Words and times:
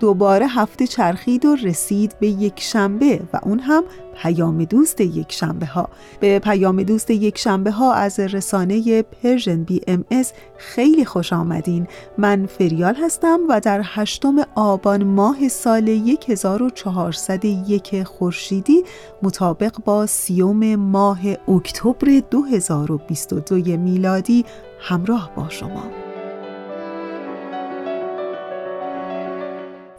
دوباره 0.00 0.46
هفته 0.46 0.86
چرخید 0.86 1.44
و 1.44 1.54
رسید 1.54 2.16
به 2.20 2.26
یک 2.26 2.60
شنبه 2.60 3.20
و 3.32 3.40
اون 3.42 3.58
هم 3.58 3.84
پیام 4.22 4.64
دوست 4.64 5.00
یک 5.00 5.32
شنبه 5.32 5.66
ها. 5.66 5.88
به 6.20 6.38
پیام 6.38 6.82
دوست 6.82 7.10
یک 7.10 7.38
شنبه 7.38 7.70
ها 7.70 7.92
از 7.92 8.20
رسانه 8.20 9.02
Persian 9.02 9.64
BMS 9.64 10.32
خیلی 10.58 11.04
خوش 11.04 11.32
آمدین. 11.32 11.86
من 12.18 12.46
فریال 12.46 12.94
هستم 12.94 13.40
و 13.48 13.60
در 13.60 13.80
هشتم 13.84 14.36
آبان 14.54 15.04
ماه 15.04 15.48
سال 15.48 15.88
1401 16.28 18.02
خورشیدی 18.02 18.84
مطابق 19.22 19.76
با 19.84 20.06
سیوم 20.06 20.76
ماه 20.76 21.20
اکتبر 21.48 22.22
2022 22.30 23.76
میلادی 23.76 24.44
همراه 24.80 25.30
با 25.36 25.48
شما. 25.48 26.05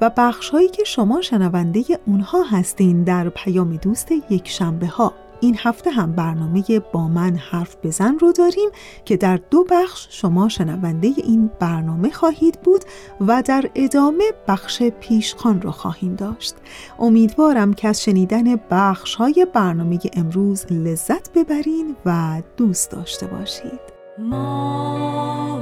و 0.02 0.12
بخش 0.17 0.50
هایی 0.50 0.70
که 0.70 0.84
شما 0.84 1.22
شنونده 1.22 1.84
اونها 2.06 2.44
هستین 2.44 3.03
در 3.03 3.30
پیام 3.30 3.76
دوست 3.76 4.12
یک 4.30 4.48
شنبه 4.48 4.88
ها 4.88 5.14
این 5.40 5.58
هفته 5.59 5.92
هم 5.92 6.12
برنامه 6.12 6.64
با 6.92 7.08
من 7.08 7.36
حرف 7.36 7.76
بزن 7.84 8.20
رو 8.20 8.31
داریم 8.31 8.70
که 9.06 9.18
در 9.18 9.40
دو 9.52 9.66
بخش 9.70 10.08
شما 10.09 10.50
شنونده 10.50 11.08
این 11.18 11.52
برنامه 11.59 12.09
خواهید 12.12 12.62
بود 12.62 12.81
و 13.22 13.44
در 13.45 13.70
ادامه 13.75 14.23
بخش 14.48 14.84
پیشخان 14.84 15.62
رو 15.62 15.72
خواهیم 15.72 16.16
داشت. 16.16 16.56
امیدوارم 17.00 17.73
که 17.73 17.88
از 17.88 18.03
شنیدن 18.03 18.56
بخش 18.72 19.16
های 19.16 19.48
برنامه 19.53 20.00
امروز 20.14 20.66
لذت 20.72 21.34
ببرین 21.34 21.95
و 22.06 22.42
دوست 22.58 22.92
داشته 22.92 23.28
باشید. 23.28 23.98
ما 24.20 25.59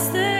گسسته 0.00 0.39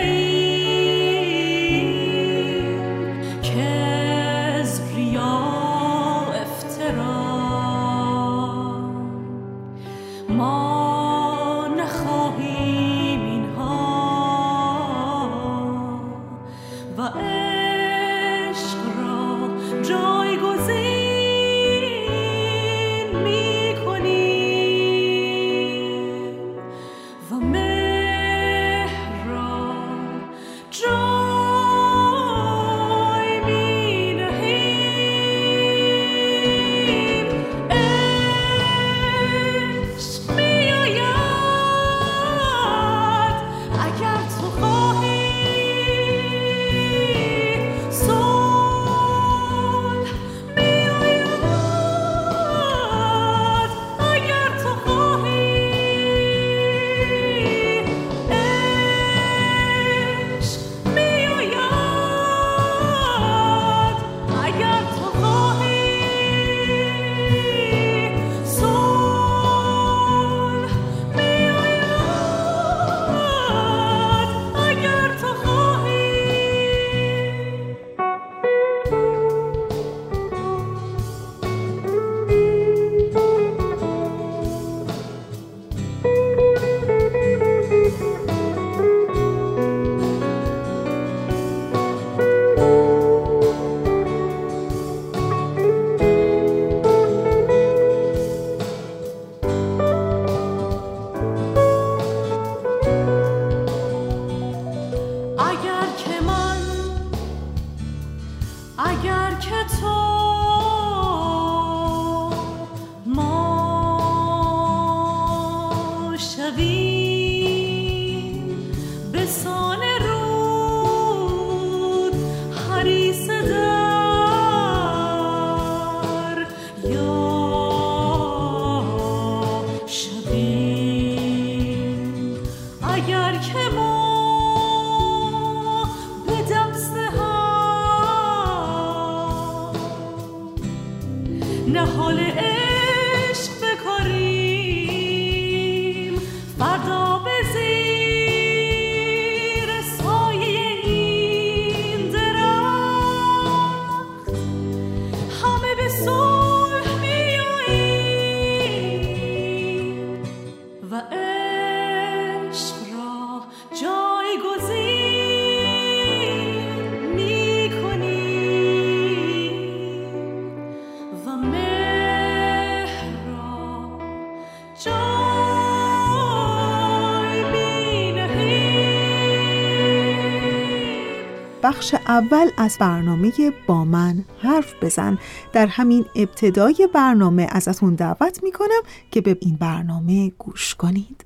بخش 181.81 181.95
اول 182.07 182.47
از 182.57 182.77
برنامه 182.79 183.31
با 183.67 183.85
من 183.85 184.23
حرف 184.41 184.73
بزن. 184.81 185.17
در 185.53 185.67
همین 185.67 186.05
ابتدای 186.15 186.89
برنامه 186.93 187.47
ازتون 187.51 187.95
دعوت 187.95 188.43
می‌کنم 188.43 188.81
که 189.11 189.21
به 189.21 189.37
این 189.41 189.57
برنامه 189.59 190.31
گوش 190.37 190.75
کنید. 190.75 191.25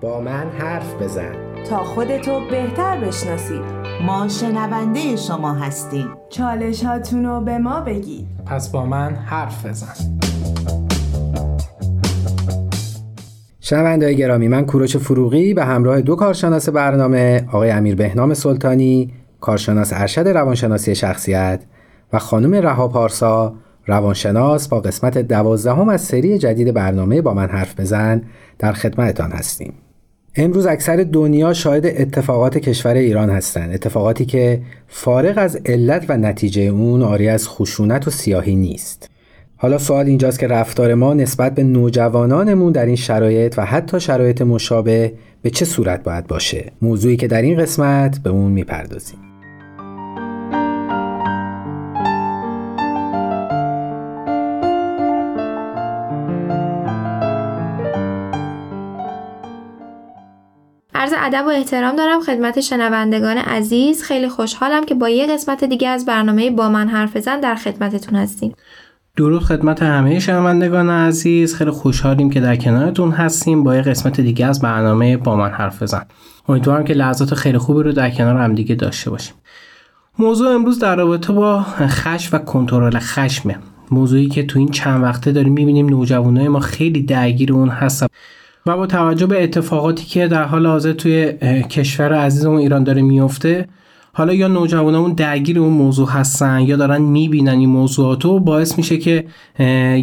با 0.00 0.20
من 0.20 0.50
حرف 0.58 0.94
بزن. 1.02 1.32
تا 1.70 1.84
خودتو 1.84 2.40
بهتر 2.50 3.00
بشناسید. 3.00 3.62
ما 4.06 4.28
شنونده 4.28 5.16
شما 5.16 5.54
هستیم. 5.54 6.08
چالش 6.28 6.84
رو 7.12 7.40
به 7.40 7.58
ما 7.58 7.80
بگید. 7.80 8.26
پس 8.46 8.68
با 8.68 8.86
من 8.86 9.14
حرف 9.14 9.66
بزن. 9.66 9.94
شنونده 13.60 14.14
گرامی 14.14 14.48
من 14.48 14.66
کوروش 14.66 14.96
فروغی 14.96 15.54
به 15.54 15.64
همراه 15.64 16.00
دو 16.00 16.16
کارشناس 16.16 16.68
برنامه 16.68 17.46
آقای 17.48 17.70
امیر 17.70 17.94
بهنام 17.94 18.34
سلطانی 18.34 19.12
کارشناس 19.40 19.92
ارشد 19.92 20.28
روانشناسی 20.28 20.94
شخصیت 20.94 21.60
و 22.12 22.18
خانم 22.18 22.54
رها 22.54 22.88
پارسا 22.88 23.54
روانشناس 23.86 24.68
با 24.68 24.80
قسمت 24.80 25.18
دوازدهم 25.18 25.88
از 25.88 26.00
سری 26.00 26.38
جدید 26.38 26.74
برنامه 26.74 27.22
با 27.22 27.34
من 27.34 27.48
حرف 27.48 27.80
بزن 27.80 28.22
در 28.58 28.72
خدمتتان 28.72 29.32
هستیم. 29.32 29.72
امروز 30.36 30.66
اکثر 30.66 31.06
دنیا 31.12 31.52
شاهد 31.52 31.86
اتفاقات 31.86 32.58
کشور 32.58 32.94
ایران 32.94 33.30
هستند 33.30 33.74
اتفاقاتی 33.74 34.24
که 34.24 34.62
فارغ 34.88 35.34
از 35.36 35.56
علت 35.66 36.04
و 36.08 36.16
نتیجه 36.16 36.62
اون 36.62 37.02
آری 37.02 37.28
از 37.28 37.48
خشونت 37.48 38.08
و 38.08 38.10
سیاهی 38.10 38.56
نیست. 38.56 39.10
حالا 39.56 39.78
سوال 39.78 40.06
اینجاست 40.06 40.38
که 40.38 40.46
رفتار 40.46 40.94
ما 40.94 41.14
نسبت 41.14 41.54
به 41.54 41.62
نوجوانانمون 41.62 42.72
در 42.72 42.86
این 42.86 42.96
شرایط 42.96 43.54
و 43.58 43.64
حتی 43.64 44.00
شرایط 44.00 44.42
مشابه 44.42 45.12
به 45.42 45.50
چه 45.50 45.64
صورت 45.64 46.02
باید 46.02 46.26
باشه؟ 46.26 46.72
موضوعی 46.82 47.16
که 47.16 47.26
در 47.28 47.42
این 47.42 47.58
قسمت 47.58 48.18
به 48.18 48.30
اون 48.30 48.52
می‌پردازیم. 48.52 49.29
ادب 61.20 61.44
و 61.46 61.50
احترام 61.50 61.96
دارم 61.96 62.20
خدمت 62.20 62.60
شنوندگان 62.60 63.36
عزیز. 63.36 64.02
خیلی 64.02 64.28
خوشحالم 64.28 64.84
که 64.84 64.94
با 64.94 65.08
یه 65.08 65.26
قسمت 65.26 65.64
دیگه 65.64 65.88
از 65.88 66.06
برنامه 66.06 66.50
با 66.50 66.68
من 66.68 66.88
حرف 66.88 67.16
بزن 67.16 67.40
در 67.40 67.54
خدمتتون 67.54 68.18
هستیم. 68.18 68.54
درود 69.16 69.42
خدمت 69.42 69.82
همه 69.82 70.18
شنوندگان 70.18 70.90
عزیز. 70.90 71.54
خیلی 71.54 71.70
خوشحالیم 71.70 72.30
که 72.30 72.40
در 72.40 72.56
کنارتون 72.56 73.10
هستیم. 73.10 73.64
با 73.64 73.76
یه 73.76 73.82
قسمت 73.82 74.20
دیگه 74.20 74.46
از 74.46 74.60
برنامه 74.60 75.16
با 75.16 75.36
من 75.36 75.50
حرف 75.50 75.82
بزن. 75.82 76.02
امیدوارم 76.48 76.84
که 76.84 76.94
لحظات 76.94 77.34
خیلی 77.34 77.58
خوبی 77.58 77.82
رو 77.82 77.92
در 77.92 78.10
کنار 78.10 78.36
هم 78.36 78.54
دیگه 78.54 78.74
داشته 78.74 79.10
باشیم. 79.10 79.34
موضوع 80.18 80.54
امروز 80.54 80.78
در 80.78 80.96
رابطه 80.96 81.32
با 81.32 81.62
خشم 81.88 82.36
و 82.36 82.38
کنترل 82.38 82.98
خشمه. 82.98 83.58
موضوعی 83.90 84.28
که 84.28 84.42
تو 84.42 84.58
این 84.58 84.68
چند 84.68 85.02
وقته 85.02 85.32
داریم 85.32 85.52
می‌بینیم 85.52 85.88
نوجوانای 85.88 86.48
ما 86.48 86.60
خیلی 86.60 87.02
درگیر 87.02 87.52
اون 87.52 87.68
هستن. 87.68 88.06
و 88.66 88.76
با 88.76 88.86
توجه 88.86 89.26
به 89.26 89.42
اتفاقاتی 89.42 90.04
که 90.04 90.28
در 90.28 90.44
حال 90.44 90.66
حاضر 90.66 90.92
توی 90.92 91.32
کشور 91.62 92.14
عزیزمون 92.14 92.58
ایران 92.58 92.84
داره 92.84 93.02
میفته 93.02 93.68
حالا 94.12 94.34
یا 94.34 94.48
نوجوانمون 94.48 95.12
درگیر 95.12 95.58
اون 95.58 95.72
موضوع 95.72 96.08
هستن 96.10 96.60
یا 96.60 96.76
دارن 96.76 97.02
می‌بینن 97.02 97.58
این 97.58 97.68
موضوعات 97.68 98.24
و 98.24 98.40
باعث 98.40 98.78
میشه 98.78 98.98
که 98.98 99.24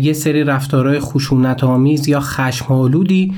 یه 0.02 0.14
سری 0.14 0.44
رفتارهای 0.44 1.00
خشونت 1.00 1.64
آمیز 1.64 2.08
یا 2.08 2.20
خشم 2.20 2.74
آلودی 2.74 3.34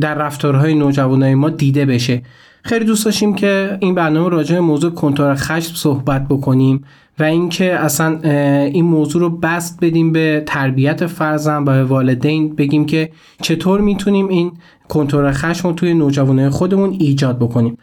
در 0.00 0.14
رفتارهای 0.14 0.74
نوجوانای 0.74 1.34
ما 1.34 1.50
دیده 1.50 1.86
بشه. 1.86 2.22
خیلی 2.62 2.84
دوست 2.84 3.04
داشتیم 3.04 3.34
که 3.34 3.78
این 3.80 3.94
برنامه 3.94 4.28
راجع 4.28 4.54
به 4.54 4.60
موضوع 4.60 4.90
کنترل 4.90 5.34
خشم 5.34 5.74
صحبت 5.74 6.28
بکنیم. 6.28 6.84
و 7.20 7.24
اینکه 7.24 7.74
اصلا 7.74 8.18
این 8.64 8.84
موضوع 8.84 9.22
رو 9.22 9.30
بست 9.30 9.78
بدیم 9.80 10.12
به 10.12 10.42
تربیت 10.46 11.06
فرزند 11.06 11.68
و 11.68 11.70
به 11.70 11.84
والدین 11.84 12.54
بگیم 12.54 12.86
که 12.86 13.10
چطور 13.42 13.80
می‌تونیم 13.80 14.28
این 14.28 14.52
کنترل 14.88 15.32
خشم 15.32 15.68
رو 15.68 15.74
توی 15.74 15.94
نوجوانای 15.94 16.48
خودمون 16.48 16.96
ایجاد 16.98 17.38
بکنیم. 17.38 17.78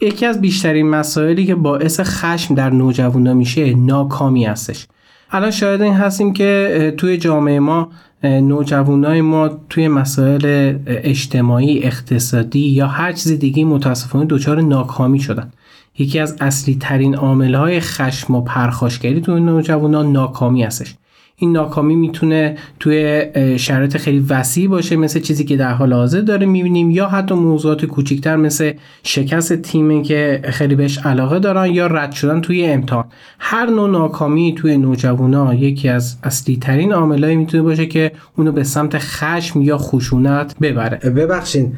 یکی 0.00 0.26
از 0.26 0.40
بیشترین 0.40 0.88
مسائلی 0.88 1.46
که 1.46 1.54
باعث 1.54 2.00
خشم 2.00 2.54
در 2.54 2.70
نوجوانا 2.70 3.34
میشه 3.34 3.74
ناکامی 3.74 4.44
هستش. 4.44 4.86
الان 5.30 5.50
شاید 5.50 5.82
این 5.82 5.94
هستیم 5.94 6.32
که 6.32 6.94
توی 6.96 7.16
جامعه 7.16 7.60
ما 7.60 7.88
نوجوانای 8.24 9.20
ما 9.20 9.48
توی 9.70 9.88
مسائل 9.88 10.74
اجتماعی 10.86 11.84
اقتصادی 11.84 12.60
یا 12.60 12.86
هر 12.86 13.12
چیز 13.12 13.32
دیگه 13.32 13.64
متاسفانه 13.64 14.24
دچار 14.24 14.60
ناکامی 14.60 15.20
شدن. 15.20 15.52
یکی 15.98 16.18
از 16.18 16.36
اصلی 16.40 16.74
ترین 16.80 17.14
عامل 17.14 17.54
های 17.54 17.80
خشم 17.80 18.34
و 18.34 18.40
پرخاشگری 18.40 19.20
توی 19.20 19.40
نوجوانان 19.40 20.12
ناکامی 20.12 20.62
هستش. 20.62 20.94
این 21.42 21.52
ناکامی 21.52 21.96
می‌تونه 21.96 22.56
توی 22.80 23.24
شرایط 23.58 23.96
خیلی 23.96 24.26
وسیع 24.28 24.68
باشه 24.68 24.96
مثل 24.96 25.20
چیزی 25.20 25.44
که 25.44 25.56
در 25.56 25.72
حال 25.72 25.92
حاضر 25.92 26.20
داره 26.20 26.46
می‌بینیم 26.46 26.90
یا 26.90 27.08
حتی 27.08 27.34
موضوعات 27.34 27.84
کوچیکتر 27.84 28.36
مثل 28.36 28.72
شکست 29.02 29.52
تیمی 29.52 30.02
که 30.02 30.40
خیلی 30.44 30.74
بهش 30.74 30.98
علاقه 30.98 31.38
دارن 31.38 31.66
یا 31.66 31.86
رد 31.86 32.12
شدن 32.12 32.40
توی 32.40 32.64
امتحان. 32.64 33.04
هر 33.38 33.66
نوع 33.66 33.90
ناکامی 33.90 34.54
توی 34.58 34.76
نوجوانا 34.76 35.54
یکی 35.54 35.88
از 35.88 36.16
اصلی 36.22 36.56
ترین 36.56 36.92
عاملایی 36.92 37.36
می‌تونه 37.36 37.62
باشه 37.62 37.86
که 37.86 38.12
اونو 38.36 38.52
به 38.52 38.64
سمت 38.64 38.98
خشم 38.98 39.62
یا 39.62 39.78
خشونت 39.78 40.54
ببره. 40.58 41.10
ببخشین 41.10 41.72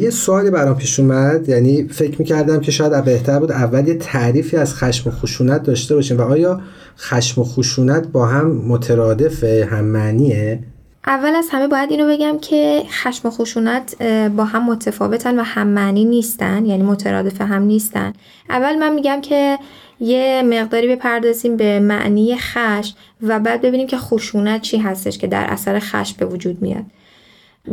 یه 0.00 0.10
سوالی 0.10 0.50
برام 0.50 0.76
پیش 0.76 1.00
اومد. 1.00 1.48
یعنی 1.48 1.88
فکر 1.88 2.16
می‌کردم 2.18 2.60
که 2.60 2.70
شاید 2.70 3.04
بهتر 3.04 3.38
بود 3.38 3.52
اول 3.52 3.88
یه 3.88 3.94
تعریفی 3.94 4.56
از 4.56 4.74
خشم 4.74 5.10
و 5.10 5.12
خشونت 5.12 5.62
داشته 5.62 5.94
باشیم 5.94 6.18
و 6.18 6.22
آیا 6.22 6.60
خشم 6.98 7.40
و 7.40 7.44
خشونت 7.44 8.08
با 8.08 8.26
هم 8.26 8.46
مترادفه 8.46 9.68
هم 9.70 9.84
معنیه؟ 9.84 10.58
اول 11.06 11.34
از 11.34 11.48
همه 11.50 11.68
باید 11.68 11.90
اینو 11.90 12.08
بگم 12.08 12.38
که 12.38 12.82
خشم 12.90 13.28
و 13.28 13.30
خشونت 13.30 14.02
با 14.36 14.44
هم 14.44 14.70
متفاوتن 14.70 15.38
و 15.38 15.42
هم 15.42 15.66
معنی 15.66 16.04
نیستن 16.04 16.66
یعنی 16.66 16.82
مترادف 16.82 17.40
هم 17.40 17.62
نیستن. 17.62 18.12
اول 18.50 18.74
من 18.74 18.94
میگم 18.94 19.20
که 19.20 19.58
یه 20.00 20.42
مقداری 20.46 20.88
بپردازیم 20.88 21.56
به 21.56 21.80
معنی 21.80 22.36
خشم 22.36 22.96
و 23.22 23.40
بعد 23.40 23.62
ببینیم 23.62 23.86
که 23.86 23.96
خشونت 23.96 24.62
چی 24.62 24.78
هستش 24.78 25.18
که 25.18 25.26
در 25.26 25.44
اثر 25.44 25.78
خشم 25.78 26.16
به 26.18 26.26
وجود 26.26 26.62
میاد. 26.62 26.84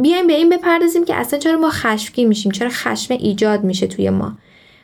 بیایم 0.01 0.27
به 0.27 0.33
این 0.33 0.49
بپردازیم 0.49 1.05
که 1.05 1.15
اصلا 1.15 1.39
چرا 1.39 1.59
ما 1.59 1.69
خشمگین 1.69 2.27
میشیم؟ 2.27 2.51
چرا 2.51 2.69
خشم 2.69 3.13
ایجاد 3.13 3.63
میشه 3.63 3.87
توی 3.87 4.09
ما؟ 4.09 4.37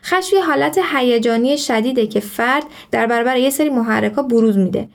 خشم 0.07 0.35
یه 0.35 0.43
حالت 0.43 0.79
هیجانی 0.95 1.57
شدیده 1.57 2.07
که 2.07 2.19
فرد 2.19 2.63
در 2.91 3.05
برابر 3.05 3.37
یه 3.37 3.49
سری 3.49 3.69
محرکا 3.69 4.21
بروز 4.21 4.57
میده. 4.57 4.89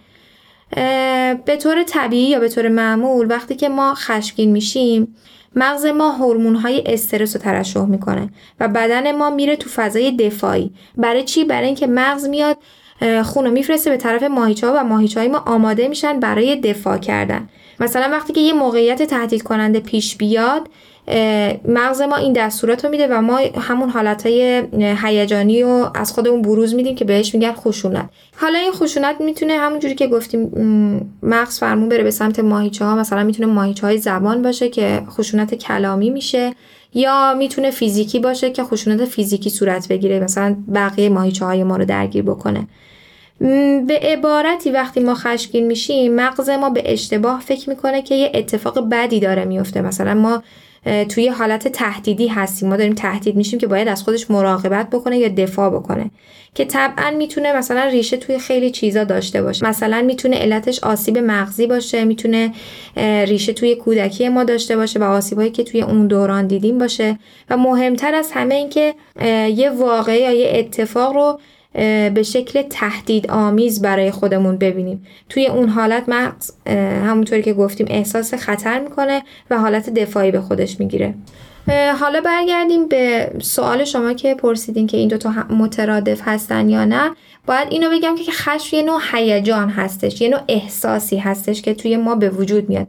به 1.44 1.56
طور 1.62 1.82
طبیعی 1.82 2.30
یا 2.30 2.40
به 2.40 2.48
طور 2.48 2.68
معمول 2.68 3.26
وقتی 3.30 3.54
که 3.54 3.68
ما 3.68 3.94
خشمگین 3.94 4.52
میشیم 4.52 5.16
مغز 5.56 5.86
ما 5.86 6.10
هورمون 6.10 6.54
های 6.54 6.82
استرس 6.86 7.36
رو 7.36 7.42
ترشح 7.42 7.84
می‌کنه 7.84 8.30
و 8.60 8.68
بدن 8.68 9.16
ما 9.16 9.30
میره 9.30 9.56
تو 9.56 9.70
فضای 9.70 10.10
دفاعی. 10.10 10.70
برای 10.96 11.24
چی؟ 11.24 11.44
برای 11.44 11.66
اینکه 11.66 11.86
مغز 11.86 12.26
میاد 12.26 12.56
خون 13.22 13.44
رو 13.44 13.50
میفرسته 13.50 13.90
به 13.90 13.96
طرف 13.96 14.22
ماهیچه 14.22 14.66
ها 14.66 14.72
و 14.76 14.84
ماهیچه 14.84 15.20
های 15.20 15.28
ما 15.28 15.38
آماده 15.38 15.88
میشن 15.88 16.20
برای 16.20 16.56
دفاع 16.56 16.98
کردن. 16.98 17.48
مثلا 17.80 18.08
وقتی 18.10 18.32
که 18.32 18.40
یه 18.40 18.52
موقعیت 18.52 19.02
تهدید 19.02 19.42
کننده 19.42 19.80
پیش 19.80 20.16
بیاد 20.16 20.68
مغز 21.68 22.00
ما 22.00 22.16
این 22.16 22.32
دستورات 22.32 22.84
رو 22.84 22.90
میده 22.90 23.06
و 23.10 23.20
ما 23.20 23.40
همون 23.60 23.88
حالتهای 23.88 24.62
هیجانی 25.02 25.62
رو 25.62 25.90
از 25.94 26.12
خودمون 26.12 26.42
بروز 26.42 26.74
میدیم 26.74 26.94
که 26.94 27.04
بهش 27.04 27.34
میگن 27.34 27.52
خشونت. 27.52 28.08
حالا 28.36 28.58
این 28.58 28.72
خشونت 28.72 29.20
می‌تونه 29.20 29.52
همونجوری 29.52 29.94
که 29.94 30.06
گفتیم 30.06 30.50
مغز 31.22 31.58
فرمون 31.58 31.88
بره 31.88 32.02
به 32.02 32.10
سمت 32.10 32.40
ماهیچه 32.40 32.84
ها 32.84 32.94
مثلا 32.94 33.24
می‌تونه 33.24 33.52
ماهیچه 33.52 33.86
های 33.86 33.98
زبان 33.98 34.42
باشه 34.42 34.68
که 34.68 35.02
خشونت 35.10 35.54
کلامی 35.54 36.10
میشه 36.10 36.52
یا 36.94 37.34
می‌تونه 37.38 37.70
فیزیکی 37.70 38.18
باشه 38.18 38.50
که 38.50 38.64
خشونت 38.64 39.04
فیزیکی 39.04 39.50
صورت 39.50 39.88
بگیره 39.88 40.20
مثلا 40.20 40.56
بقیه 40.74 41.08
ماهیچه 41.08 41.44
های 41.44 41.64
ما 41.64 41.76
رو 41.76 41.84
درگیر 41.84 42.22
بکنه. 42.22 42.66
به 43.86 44.00
عبارتی 44.02 44.70
وقتی 44.70 45.00
ما 45.00 45.14
خشمگین 45.14 45.66
میشیم 45.66 46.14
مغز 46.14 46.50
ما 46.50 46.70
به 46.70 46.92
اشتباه 46.92 47.40
فکر 47.40 47.70
می‌کنه 47.70 48.02
که 48.02 48.14
یه 48.14 48.32
اتفاق 48.34 48.88
بدی 48.90 49.20
داره 49.20 49.44
میفته 49.44 49.82
مثلا 49.82 50.14
ما 50.14 50.42
توی 51.08 51.28
حالت 51.28 51.68
تهدیدی 51.68 52.28
هستیم. 52.28 52.68
ما 52.68 52.76
داریم 52.76 52.94
تهدید 52.94 53.36
میشیم 53.36 53.58
که 53.58 53.66
باید 53.66 53.88
از 53.88 54.02
خودش 54.02 54.30
مراقبت 54.30 54.90
بکنه 54.90 55.18
یا 55.18 55.28
دفاع 55.28 55.70
بکنه. 55.70 56.10
که 56.54 56.64
طبعا 56.64 57.10
می‌تونه 57.10 57.56
مثلا 57.56 57.84
ریشه 57.84 58.16
توی 58.16 58.38
خیلی 58.38 58.70
چیزا 58.70 59.04
داشته 59.04 59.42
باشه. 59.42 59.66
مثلا 59.66 60.02
می‌تونه 60.02 60.36
علتش 60.36 60.80
آسیب 60.84 61.18
مغزی 61.18 61.66
باشه 61.66 62.04
می‌تونه 62.04 62.52
ریشه 63.26 63.52
توی 63.52 63.74
کودکی 63.74 64.28
ما 64.28 64.44
داشته 64.44 64.76
باشه 64.76 64.98
و 64.98 65.02
آسیبایی 65.02 65.50
که 65.50 65.64
توی 65.64 65.82
اون 65.82 66.06
دوران 66.06 66.46
دیدیم 66.46 66.78
باشه. 66.78 67.18
و 67.50 67.56
مهمتر 67.56 68.14
از 68.14 68.30
همه 68.32 68.54
این 68.54 68.68
که 68.68 68.94
یه 69.56 69.70
واقعه 69.70 70.20
یا 70.20 70.32
یه 70.32 70.52
اتفاق 70.54 71.14
رو 71.14 71.40
به 72.14 72.22
شکل 72.24 72.62
تهدید 72.62 73.30
آمیز 73.30 73.82
برای 73.82 74.10
خودمون 74.10 74.56
ببینیم. 74.56 75.06
توی 75.28 75.46
اون 75.46 75.68
حالت 75.68 76.08
مغز 76.08 76.52
همونطوری 77.06 77.42
که 77.42 77.52
گفتیم 77.52 77.86
احساس 77.90 78.34
خطر 78.34 78.80
می‌کنه 78.80 79.22
و 79.50 79.58
حالت 79.58 79.90
دفاعی 79.90 80.30
به 80.30 80.40
خودش 80.40 80.80
می‌گیره. 80.80 81.14
حالا 82.00 82.20
برگردیم 82.20 82.88
به 82.88 83.30
سوال 83.42 83.84
شما 83.84 84.12
که 84.12 84.34
پرسیدین 84.34 84.86
که 84.86 84.96
این 84.96 85.08
دوتا 85.08 85.32
مترادف 85.50 86.20
هستن 86.24 86.68
یا 86.68 86.84
نه. 86.84 87.10
باید 87.46 87.68
اینو 87.70 87.90
بگم 87.90 88.14
که 88.26 88.32
خشم 88.32 88.76
یه 88.76 88.82
نوع 88.82 89.00
هیجان 89.12 89.68
هستش 89.68 90.20
یه 90.20 90.28
نوع 90.28 90.40
احساسی 90.48 91.16
هستش 91.16 91.62
که 91.62 91.74
توی 91.74 91.96
ما 91.96 92.14
به 92.14 92.28
وجود 92.28 92.68
میاد. 92.68 92.86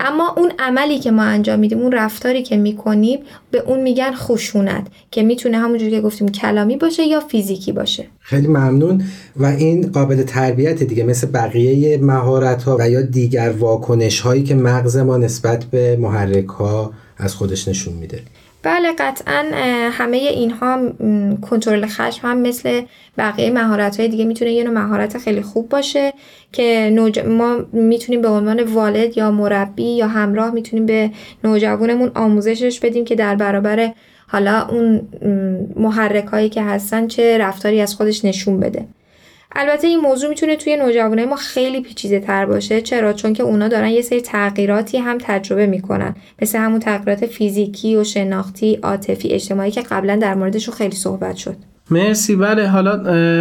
اما 0.00 0.34
اون 0.36 0.52
عملی 0.58 0.98
که 0.98 1.10
ما 1.10 1.22
انجام 1.22 1.58
میدیم 1.58 1.78
اون 1.78 1.92
رفتاری 1.92 2.42
که 2.42 2.56
می‌کنیم 2.56 3.18
به 3.50 3.58
اون 3.58 3.80
میگن 3.80 4.12
خشونت 4.14 4.86
که 5.10 5.22
می‌تونه 5.22 5.58
همونجوری 5.58 5.90
که 5.90 6.00
گفتیم 6.00 6.28
کلامی 6.28 6.76
باشه 6.76 7.02
یا 7.02 7.20
فیزیکی 7.20 7.72
باشه. 7.72 8.06
خیلی 8.20 8.48
ممنون. 8.48 9.04
و 9.36 9.46
این 9.46 9.92
قابل 9.92 10.22
تربیت 10.22 10.82
دیگه 10.82 11.04
مثل 11.04 11.26
بقیه 11.26 11.98
مهارت 11.98 12.62
ها 12.62 12.76
و 12.80 12.90
یا 12.90 13.02
دیگر 13.02 13.50
واکنش 13.50 14.20
هایی 14.20 14.42
که 14.42 14.54
مغز 14.54 14.96
ما 14.96 15.16
نسبت 15.16 15.64
به 15.64 15.96
محرک 15.96 16.46
ها 16.46 16.92
از 17.18 17.34
خودش 17.34 17.68
نشون 17.68 17.94
میده. 17.94 18.22
بله 18.64 18.92
قطعا 18.98 19.44
همه 19.92 20.16
اینها 20.16 20.78
کنترل 21.42 21.86
خشم 21.86 22.28
هم 22.28 22.38
مثل 22.38 22.82
بقیه 23.18 23.50
مهارت 23.50 24.00
های 24.00 24.08
دیگه 24.08 24.24
می‌تونه 24.24 24.52
یه 24.52 24.64
نوع 24.64 24.74
مهارت 24.74 25.18
خیلی 25.18 25.42
خوب 25.42 25.68
باشه 25.68 26.12
که 26.52 26.90
نوج... 26.92 27.18
ما 27.18 27.58
می‌تونیم 27.72 28.22
به 28.22 28.28
عنوان 28.28 28.62
والد 28.62 29.18
یا 29.18 29.30
مربی 29.30 29.96
یا 29.96 30.08
همراه 30.08 30.50
می‌تونیم 30.50 30.86
به 30.86 31.10
نوجوانمون 31.44 32.10
آموزشش 32.14 32.80
بدیم 32.80 33.04
که 33.04 33.14
در 33.14 33.34
برابر 33.34 33.92
حالا 34.28 34.68
اون 34.70 35.08
محرک 35.76 36.24
هایی 36.26 36.48
که 36.48 36.62
هستن 36.62 37.06
چه 37.06 37.38
رفتاری 37.38 37.80
از 37.80 37.94
خودش 37.94 38.24
نشون 38.24 38.60
بده. 38.60 38.86
البته 39.56 39.86
این 39.86 40.00
موضوع 40.00 40.28
می‌تونه 40.28 40.56
توی 40.56 40.76
نوجوانای 40.76 41.24
ما 41.24 41.36
خیلی 41.36 41.80
پیچیده 41.80 42.20
تر 42.20 42.46
باشه. 42.46 42.80
چرا؟ 42.80 43.12
چون 43.12 43.32
که 43.32 43.42
اونا 43.42 43.68
دارن 43.68 43.88
یه 43.88 44.02
سری 44.02 44.20
تغییراتی 44.20 44.98
هم 44.98 45.18
تجربه 45.20 45.66
می‌کنن. 45.66 46.14
مثل 46.42 46.58
همون 46.58 46.80
تغییرات 46.80 47.26
فیزیکی 47.26 47.96
و 47.96 48.04
شناختی 48.04 48.78
عاطفی 48.82 49.28
اجتماعی 49.28 49.70
که 49.70 49.82
قبلا 49.82 50.16
در 50.16 50.34
موردشون 50.34 50.74
خیلی 50.74 50.96
صحبت 50.96 51.36
شد. 51.36 51.56
مرسی. 51.90 52.36
بله 52.36 52.68
حالا 52.68 52.96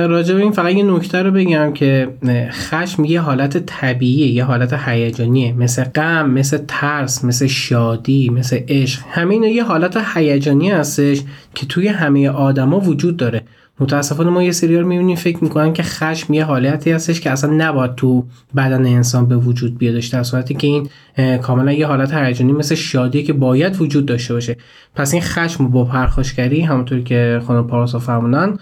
راجع 0.05 0.35
به 0.35 0.41
این 0.41 0.51
فقط 0.51 0.73
یه 0.73 0.83
نکته 0.83 1.21
رو 1.23 1.31
بگم 1.31 1.73
که 1.73 2.07
خشم 2.51 3.05
یه 3.05 3.21
حالت 3.21 3.57
طبیعیه 3.57 4.27
یه 4.27 4.43
حالت 4.43 4.73
هیجانیه. 4.73 5.53
مثل 5.53 5.83
غم 5.83 6.29
مثل 6.29 6.57
ترس 6.67 7.25
مثل 7.25 7.47
شادی 7.47 8.29
مثل 8.29 8.59
عشق. 8.67 9.01
همه 9.09 9.35
یه 9.35 9.63
حالت 9.63 9.97
هیجانی 10.15 10.71
هستش 10.71 11.21
که 11.55 11.65
توی 11.65 11.87
همه 11.87 12.29
آدما 12.29 12.79
وجود 12.79 13.17
داره. 13.17 13.41
متاسفانه 13.79 14.29
ما 14.29 14.43
یه 14.43 14.51
سریال 14.51 14.83
می‌بینیم 14.83 15.15
فکر 15.15 15.43
می‌کنن 15.43 15.73
که 15.73 15.83
خشم 15.83 16.33
یه 16.33 16.45
حالتی 16.45 16.91
هستش 16.91 17.21
که 17.21 17.31
اصلا 17.31 17.53
نباید 17.53 17.95
تو 17.95 18.25
بدن 18.55 18.85
انسان 18.85 19.25
به 19.25 19.37
وجود 19.37 19.77
بیادش 19.77 20.07
در 20.07 20.23
صورتی 20.23 20.53
که 20.53 20.67
این 20.67 20.89
کاملا 21.37 21.71
یه 21.71 21.87
حالت 21.87 22.13
هیجانی 22.13 22.51
مثل 22.51 22.75
شادی 22.75 23.23
که 23.23 23.33
باید 23.33 23.81
وجود 23.81 24.05
داشته 24.05 24.33
باشه. 24.33 24.57
پس 24.95 25.13
این 25.13 25.21
خشم 25.21 25.67
با 25.67 25.85
پرخاشگری 25.85 26.61
همونطوری 26.61 27.03
که 27.03 27.41
خانم 27.47 27.67
پاراسا 27.67 27.99
فرمونن 27.99 28.57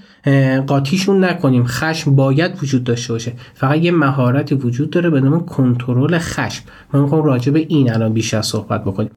قاطیشون 0.67 1.23
نکنیم. 1.23 1.65
خشم 1.65 2.15
باید 2.15 2.63
وجود 2.63 2.83
داشته 2.83 3.13
باشه. 3.13 3.33
فقط 3.53 3.77
یه 3.77 3.91
مهارتی 3.91 4.55
وجود 4.55 4.89
داره 4.89 5.09
به 5.09 5.21
نام 5.21 5.45
کنترل 5.45 6.17
خشم. 6.17 6.63
من 6.93 7.01
می‌خوام 7.01 7.23
راجع 7.23 7.51
به 7.51 7.65
این 7.69 7.93
الان 7.93 8.13
بیشتر 8.13 8.41
صحبت 8.41 8.83
بکنیم. 8.83 9.09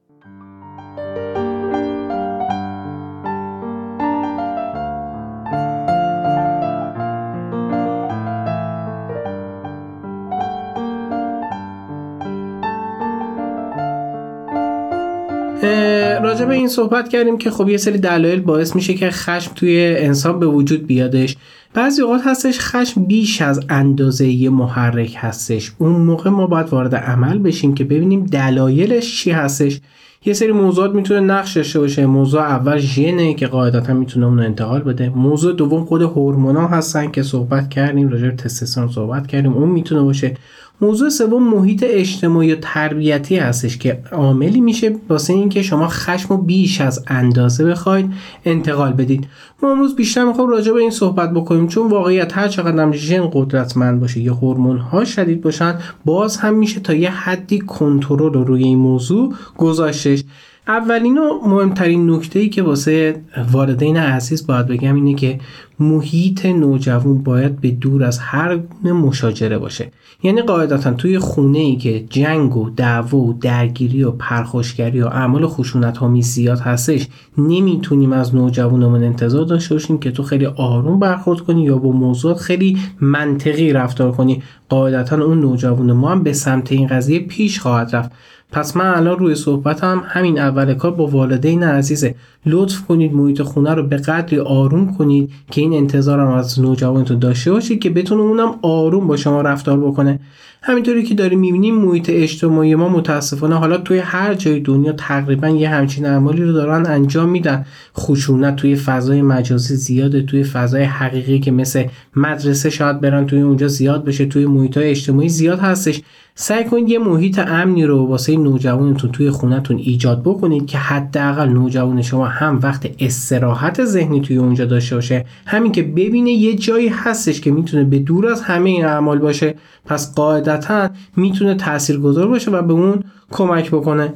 راجع 16.45 16.59
این 16.59 16.67
صحبت 16.67 17.09
کردیم 17.09 17.37
که 17.37 17.51
خب 17.51 17.69
یه 17.69 17.77
سری 17.77 17.97
دلایل 17.97 18.41
باعث 18.41 18.75
میشه 18.75 18.93
که 18.93 19.09
خشم 19.09 19.51
توی 19.55 19.95
انسان 19.99 20.39
به 20.39 20.47
وجود 20.47 20.87
بیادش. 20.87 21.37
بعضی 21.73 22.01
اوقات 22.01 22.21
هستش 22.25 22.59
خشم 22.59 23.03
بیش 23.03 23.41
از 23.41 23.59
اندازه 23.69 24.27
یه 24.27 24.49
محرک 24.49 25.13
هستش. 25.17 25.71
اون 25.77 25.91
موقع 25.91 26.29
ما 26.29 26.47
باید 26.47 26.69
وارد 26.69 26.95
عمل 26.95 27.39
بشیم 27.39 27.73
که 27.73 27.83
ببینیم 27.83 28.25
دلایلش 28.25 29.23
چی 29.23 29.31
هستش. 29.31 29.79
یه 30.25 30.33
سری 30.33 30.51
موضوعات 30.51 30.95
می‌تونه 30.95 31.19
نقش 31.19 31.57
داشته 31.57 31.79
باشه. 31.79 32.05
موضوع 32.05 32.41
اول 32.41 32.77
ژنه 32.77 33.33
که 33.33 33.47
قاعدتا 33.47 33.93
می‌تونه 33.93 34.25
اون 34.25 34.39
انتقال 34.39 34.81
بده. 34.81 35.09
موضوع 35.09 35.53
دوم 35.53 35.85
خود 35.85 36.01
هورمونا 36.01 36.67
هستن 36.67 37.11
که 37.11 37.23
صحبت 37.23 37.69
کردیم 37.69 38.09
راجع 38.09 38.25
به 38.27 38.35
تستوسترون 38.35 38.87
صحبت 38.87 39.27
کردیم. 39.27 39.53
اون 39.53 39.69
می‌تونه 39.69 40.01
باشه. 40.01 40.37
موضوع 40.81 41.09
سوم 41.09 41.43
محیط 41.43 41.85
اجتماعی 41.87 42.53
و 42.53 42.57
تربیتی 42.61 43.37
هستش 43.37 43.77
که 43.77 44.01
عاملی 44.11 44.61
میشه 44.61 44.95
واسه 45.09 45.33
اینکه 45.33 45.61
شما 45.61 45.87
خشم 45.87 46.33
و 46.33 46.37
بیش 46.37 46.81
از 46.81 47.03
اندازه 47.07 47.65
بخواید 47.65 48.13
انتقال 48.45 48.93
بدید. 48.93 49.27
ما 49.63 49.71
امروز 49.71 49.95
بیشتر 49.95 50.25
می‌خوام 50.25 50.49
راجع 50.49 50.71
به 50.71 50.79
این 50.79 50.91
صحبت 50.91 51.33
بکنیم 51.33 51.67
چون 51.67 51.89
واقعیت 51.89 52.37
هر 52.37 52.47
چقدر 52.47 52.83
هم 52.83 52.93
ژن 52.93 53.29
قدرتمند 53.33 53.99
باشه 53.99 54.19
یا 54.19 54.33
هورمون 54.33 54.77
ها 54.77 55.05
شدید 55.05 55.41
باشن 55.41 55.75
باز 56.05 56.37
هم 56.37 56.53
میشه 56.53 56.79
تا 56.79 56.93
یه 56.93 57.11
حدی 57.11 57.59
کنترل 57.59 58.33
رو 58.33 58.43
روی 58.43 58.63
این 58.63 58.77
موضوع 58.77 59.33
گذاشتش. 59.57 60.23
اولین 60.67 61.17
و 61.17 61.47
مهمترین 61.47 62.09
نکته 62.09 62.39
ای 62.39 62.49
که 62.49 62.63
واسه 62.63 63.21
والدین 63.51 63.97
عزیز 63.97 64.47
باید 64.47 64.67
بگم 64.67 64.95
اینه 64.95 65.13
که 65.13 65.39
محیط 65.79 66.45
نوجوان 66.45 67.23
باید 67.23 67.61
به 67.61 67.71
دور 67.71 68.03
از 68.03 68.19
هر 68.19 68.59
مشاجره 68.83 69.57
باشه. 69.57 69.91
یعنی 70.23 70.41
قاعدتا 70.41 70.93
توی 70.93 71.19
خونه 71.19 71.59
ای 71.59 71.75
که 71.75 72.05
جنگ 72.09 72.57
و 72.57 72.69
دعوا 72.69 73.17
و 73.17 73.33
درگیری 73.33 74.03
و 74.03 74.11
پرخاشگری 74.11 75.01
و 75.01 75.07
اعمال 75.07 75.47
خشونت 75.47 75.97
ها 75.97 76.13
زیاد 76.21 76.59
هستش 76.59 77.07
نمی‌تونیم 77.37 78.13
از 78.13 78.35
نوجوانمون 78.35 79.03
انتظار 79.03 79.45
داشته 79.45 79.75
باشیم 79.75 79.97
که 79.97 80.11
تو 80.11 80.23
خیلی 80.23 80.45
آروم 80.45 80.99
برخورد 80.99 81.39
کنی 81.39 81.63
یا 81.63 81.77
با 81.77 81.91
موضوعات 81.91 82.37
خیلی 82.37 82.77
منطقی 83.01 83.73
رفتار 83.73 84.11
کنی. 84.11 84.43
قاعدتا 84.69 85.25
اون 85.25 85.39
نوجوان 85.39 85.91
ما 85.91 86.11
هم 86.11 86.23
به 86.23 86.33
سمت 86.33 86.71
این 86.71 86.87
قضیه 86.87 87.19
پیش 87.19 87.59
خواهد 87.59 87.95
رفت. 87.95 88.11
پس 88.51 88.77
من 88.77 88.85
الان 88.85 89.19
روی 89.19 89.35
صحبتم 89.35 90.03
همین 90.07 90.39
اول 90.39 90.73
کار 90.73 90.91
با 90.91 91.07
والدین 91.07 91.63
عزیزه. 91.63 92.15
لطف 92.45 92.81
کنید 92.81 93.13
محیط 93.13 93.41
خونه 93.41 93.73
رو 93.73 93.83
به 93.83 93.97
قدری 93.97 94.39
آروم 94.39 94.93
کنید 94.93 95.29
که 95.51 95.61
این 95.61 95.73
انتظارم 95.73 96.27
از 96.27 96.59
نوجوانتون 96.59 97.19
داشته 97.19 97.51
باشید 97.51 97.79
که 97.79 97.89
بتونه 97.89 98.21
اونم 98.21 98.55
آروم 98.61 99.07
با 99.07 99.17
شما 99.17 99.41
رفتار 99.41 99.79
بکنه. 99.79 100.19
همینطوری 100.61 101.03
که 101.03 101.15
داریم 101.15 101.39
می‌بینیم 101.39 101.75
محیط 101.75 102.09
اجتماعی 102.09 102.75
ما 102.75 102.89
متاسفانه 102.89 103.55
حالا 103.55 103.77
توی 103.77 103.97
هر 103.97 104.33
جای 104.33 104.59
دنیا 104.59 104.91
تقریبا 104.91 105.47
یه 105.49 105.69
همچین 105.69 106.05
اعمالی 106.05 106.43
رو 106.43 106.53
دارن 106.53 106.85
انجام 106.85 107.29
میدن. 107.29 107.65
خشونت 107.97 108.55
توی 108.55 108.75
فضای 108.75 109.21
مجازی 109.21 109.75
زیاده 109.75 110.21
توی 110.21 110.43
فضای 110.43 110.83
حقیقی 110.83 111.39
که 111.39 111.51
مثل 111.51 111.83
مدرسه 112.15 112.69
شاید 112.69 113.01
برن 113.01 113.25
توی 113.25 113.41
اونجا 113.41 113.67
زیاد 113.67 114.05
بشه 114.05 114.25
توی 114.25 114.45
محیط 114.45 114.77
اجتماعی 114.77 115.29
زیاد 115.29 115.59
هستش. 115.59 116.01
سعی 116.37 116.63
کنید 116.63 116.89
یه 116.89 116.99
محیط 116.99 117.39
امنی 117.39 117.85
رو 117.85 118.05
واسه 118.05 118.37
نوجوانتون 118.37 119.11
توی 119.11 119.29
خونتون 119.29 119.77
ایجاد 119.77 120.21
بکنید 120.23 120.65
که 120.65 120.77
حداقل 120.77 121.49
نوجوان 121.49 122.01
شما 122.01 122.25
هم 122.25 122.59
وقت 122.63 122.89
استراحت 122.99 123.85
ذهنی 123.85 124.21
توی 124.21 124.37
اونجا 124.37 124.65
داشته 124.65 124.95
باشه. 124.95 125.25
همین 125.45 125.71
که 125.71 125.83
ببینه 125.83 126.31
یه 126.31 126.55
جایی 126.55 126.87
هستش 126.87 127.41
که 127.41 127.51
می‌تونه 127.51 127.83
به 127.83 127.99
دور 127.99 128.27
از 128.27 128.41
همه 128.41 128.69
این 128.69 128.85
اعمال 128.85 129.19
باشه. 129.19 129.55
پس 129.85 130.15
قاعدتا 130.15 130.89
می‌تونه 131.15 131.55
تاثیرگذار 131.55 132.27
باشه 132.27 132.51
و 132.51 132.61
به 132.61 132.73
اون 132.73 133.03
کمک 133.31 133.71
بکنه. 133.71 134.13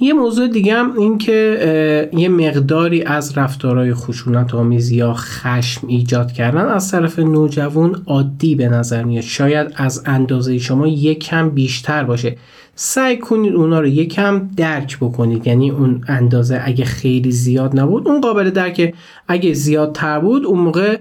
یه 0.00 0.12
موضوع 0.12 0.48
دیگه 0.48 0.74
هم 0.74 0.98
این 0.98 1.18
که 1.18 2.10
یه 2.12 2.28
مقداری 2.28 3.02
از 3.02 3.38
رفتارهای 3.38 3.94
خشونت 3.94 4.54
آمیز 4.54 4.90
یا 4.90 5.14
خشم 5.14 5.86
ایجاد 5.86 6.32
کردن 6.32 6.68
از 6.68 6.90
طرف 6.90 7.18
نوجوان 7.18 8.02
عادی 8.06 8.54
به 8.54 8.68
نظر 8.68 9.04
میاد. 9.04 9.24
شاید 9.24 9.72
از 9.76 10.02
اندازه 10.06 10.58
شما 10.58 10.86
یک 10.86 11.18
کم 11.18 11.50
بیشتر 11.50 12.04
باشه. 12.04 12.36
سعی 12.80 13.16
کنید 13.16 13.54
اونا 13.54 13.80
رو 13.80 13.86
یکم 13.86 14.48
درک 14.56 14.98
بکنید. 14.98 15.46
یعنی 15.46 15.70
اون 15.70 16.04
اندازه 16.08 16.60
اگه 16.64 16.84
خیلی 16.84 17.32
زیاد 17.32 17.80
نبود 17.80 18.08
اون 18.08 18.20
قابل 18.20 18.50
درکه 18.50 18.92
اگه 19.28 19.52
زیادتر 19.52 20.20
بود 20.20 20.46
اون 20.46 20.58
موقع 20.58 20.98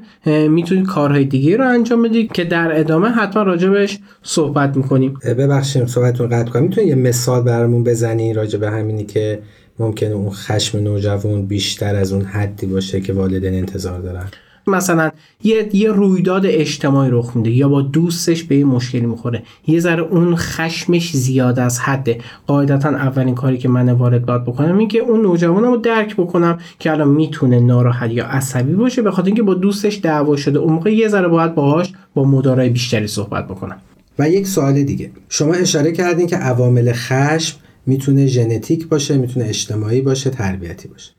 می‌تونید 0.48 0.86
کارهای 0.86 1.26
دیگه 1.26 1.58
رو 1.58 1.70
انجام 1.70 2.02
بدید 2.02 2.32
که 2.32 2.44
در 2.44 2.80
ادامه 2.80 3.10
حتما 3.10 3.44
راجبش 3.44 4.00
صحبت 4.24 4.78
می‌کنیم. 4.78 5.14
ببخشیم 5.26 5.86
صحبتتون 5.86 6.28
قطع 6.30 6.52
کنم. 6.52 6.64
می‌تونید 6.64 6.90
یه 6.90 6.96
مثال 6.96 7.44
برامون 7.44 7.84
بزنی 7.84 8.34
راجع 8.34 8.60
به 8.60 8.70
همینی 8.72 9.06
که 9.06 9.40
ممکنه 9.80 10.12
اون 10.12 10.30
خشم 10.30 10.78
نوجوان 10.78 11.46
بیشتر 11.46 11.96
از 11.96 12.14
اون 12.14 12.22
حدی 12.22 12.68
باشه 12.68 13.02
که 13.02 13.14
والدین 13.14 13.54
انتظار 13.54 14.00
دارن؟ 14.00 14.26
مثلا 14.70 15.12
یه 15.44 15.70
یه 15.74 15.92
رویداد 15.92 16.46
اجتماعی 16.46 17.12
رخ 17.12 17.36
میده 17.36 17.50
یا 17.50 17.70
با 17.70 17.82
دوستش 17.82 18.44
به 18.44 18.56
یه 18.56 18.66
مشکلی 18.66 19.06
می‌خوره. 19.06 19.44
یه 19.68 19.80
ذره 19.80 20.04
اون 20.04 20.36
خشمش 20.36 21.12
زیاد 21.18 21.60
از 21.60 21.80
حده. 21.80 22.18
قاعدتا 22.48 22.90
اولین 22.90 23.36
کاری 23.36 23.58
که 23.58 23.70
من 23.70 23.90
وارد 23.90 24.26
باید 24.26 24.44
بکنم 24.44 24.78
این 24.78 24.88
که 24.88 25.00
اون 25.00 25.22
نوجوانم 25.22 25.72
رو 25.72 25.78
درک 25.78 26.16
بکنم 26.16 26.58
که 26.80 26.92
الان 26.92 27.08
می‌تونه 27.08 27.60
ناراحت 27.60 28.12
یا 28.12 28.26
عصبی 28.26 28.74
باشه 28.74 29.02
به 29.02 29.12
خاطر 29.12 29.26
اینکه 29.26 29.44
با 29.44 29.54
دوستش 29.54 30.00
دعوا 30.04 30.36
شده. 30.36 30.60
اون 30.60 30.74
موقع 30.74 30.96
یه 30.96 31.08
ذره 31.08 31.28
باید 31.28 31.56
باهاش 31.56 31.94
با 32.14 32.24
مدارای 32.24 32.70
بیشتری 32.70 33.08
صحبت 33.08 33.48
بکنم. 33.48 33.78
و 34.20 34.30
یک 34.30 34.48
سوال 34.48 34.84
دیگه. 34.84 35.12
شما 35.30 35.54
اشاره 35.54 35.92
کردین 35.92 36.28
که 36.28 36.36
عوامل 36.36 36.92
خشم 36.94 37.58
می‌تونه 37.86 38.26
ژنتیک 38.26 38.88
باشه 38.88 39.18
می‌تونه 39.18 39.46
اجتماعی 39.46 40.02
باشه 40.02 40.30
تربیتی 40.30 40.88
باشه. 40.88 41.17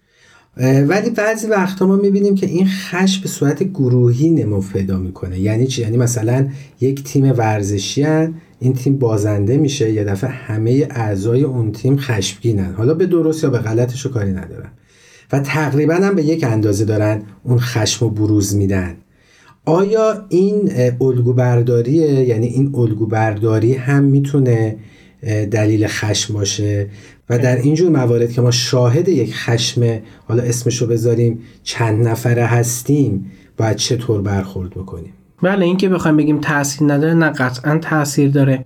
ولی 0.61 1.11
بعضی 1.11 1.47
وقتا 1.47 1.87
ما 1.87 1.97
می‌بینیم 1.97 2.35
که 2.35 2.47
این 2.47 2.67
خشم 2.67 3.23
به 3.23 3.29
صورت 3.29 3.62
گروهی 3.62 4.31
نمو 4.31 4.61
پیدا 4.61 4.99
می‌کنه. 4.99 5.41
یعنی 5.41 5.67
چی؟ 5.67 5.83
یعنی 5.83 5.97
مثلا 5.97 6.49
یک 6.81 7.05
تیم 7.05 7.25
ورزشی 7.25 8.03
هن، 8.03 8.35
این 8.61 8.73
تیم 8.73 8.99
بازنده 8.99 9.57
میشه 9.57 9.93
یه 9.93 10.05
دفعه 10.05 10.31
همه 10.31 10.87
اعضای 10.91 11.43
اون 11.43 11.73
تیم 11.73 11.97
خشمگینن. 11.97 12.73
حالا 12.73 12.95
به 12.95 13.07
درست 13.07 13.45
یا 13.45 13.50
به 13.50 13.59
غلطش 13.59 14.07
کاری 14.07 14.33
ندارن. 14.33 14.71
و 15.33 15.41
تقریبا 15.41 15.95
هم 15.95 16.15
به 16.15 16.25
یک 16.25 16.45
اندازه 16.45 16.85
دارن 16.85 17.23
اون 17.43 17.59
خشم 17.59 18.07
و 18.07 18.11
بروز 18.11 18.57
میدن. 18.57 18.95
آیا 19.65 20.27
این 20.29 20.71
الگو 21.00 21.33
برداریه 21.33 22.12
یعنی 22.12 22.47
این 22.47 22.75
الگو 22.75 23.07
برداری 23.07 23.75
هم 23.75 24.05
می‌تونه 24.05 24.77
دلیل 25.50 25.87
خشم 25.87 26.35
باشه؟ 26.35 26.87
و 27.31 27.39
در 27.39 27.57
اینجور 27.57 27.91
موارد 27.91 28.33
که 28.33 28.41
ما 28.41 28.51
شاهد 28.51 29.09
یک 29.09 29.35
خشم 29.35 29.99
حالا 30.29 30.43
اسمشو 30.43 30.87
بذاریم 30.87 31.39
چند 31.63 32.09
نفره 32.09 32.45
هستیم 32.45 33.31
باید 33.57 33.77
چطور 33.77 34.23
برخورد 34.23 34.71
بکنیم؟ 34.71 35.13
بله 35.43 35.65
این 35.65 35.77
که 35.77 35.89
بخوایم 35.89 36.17
بگیم 36.17 36.41
تاثیر 36.41 36.93
نداره 36.93 37.15
نه 37.15 37.31
قطعا 37.31 37.79
تاثیر 37.79 38.31
داره. 38.31 38.65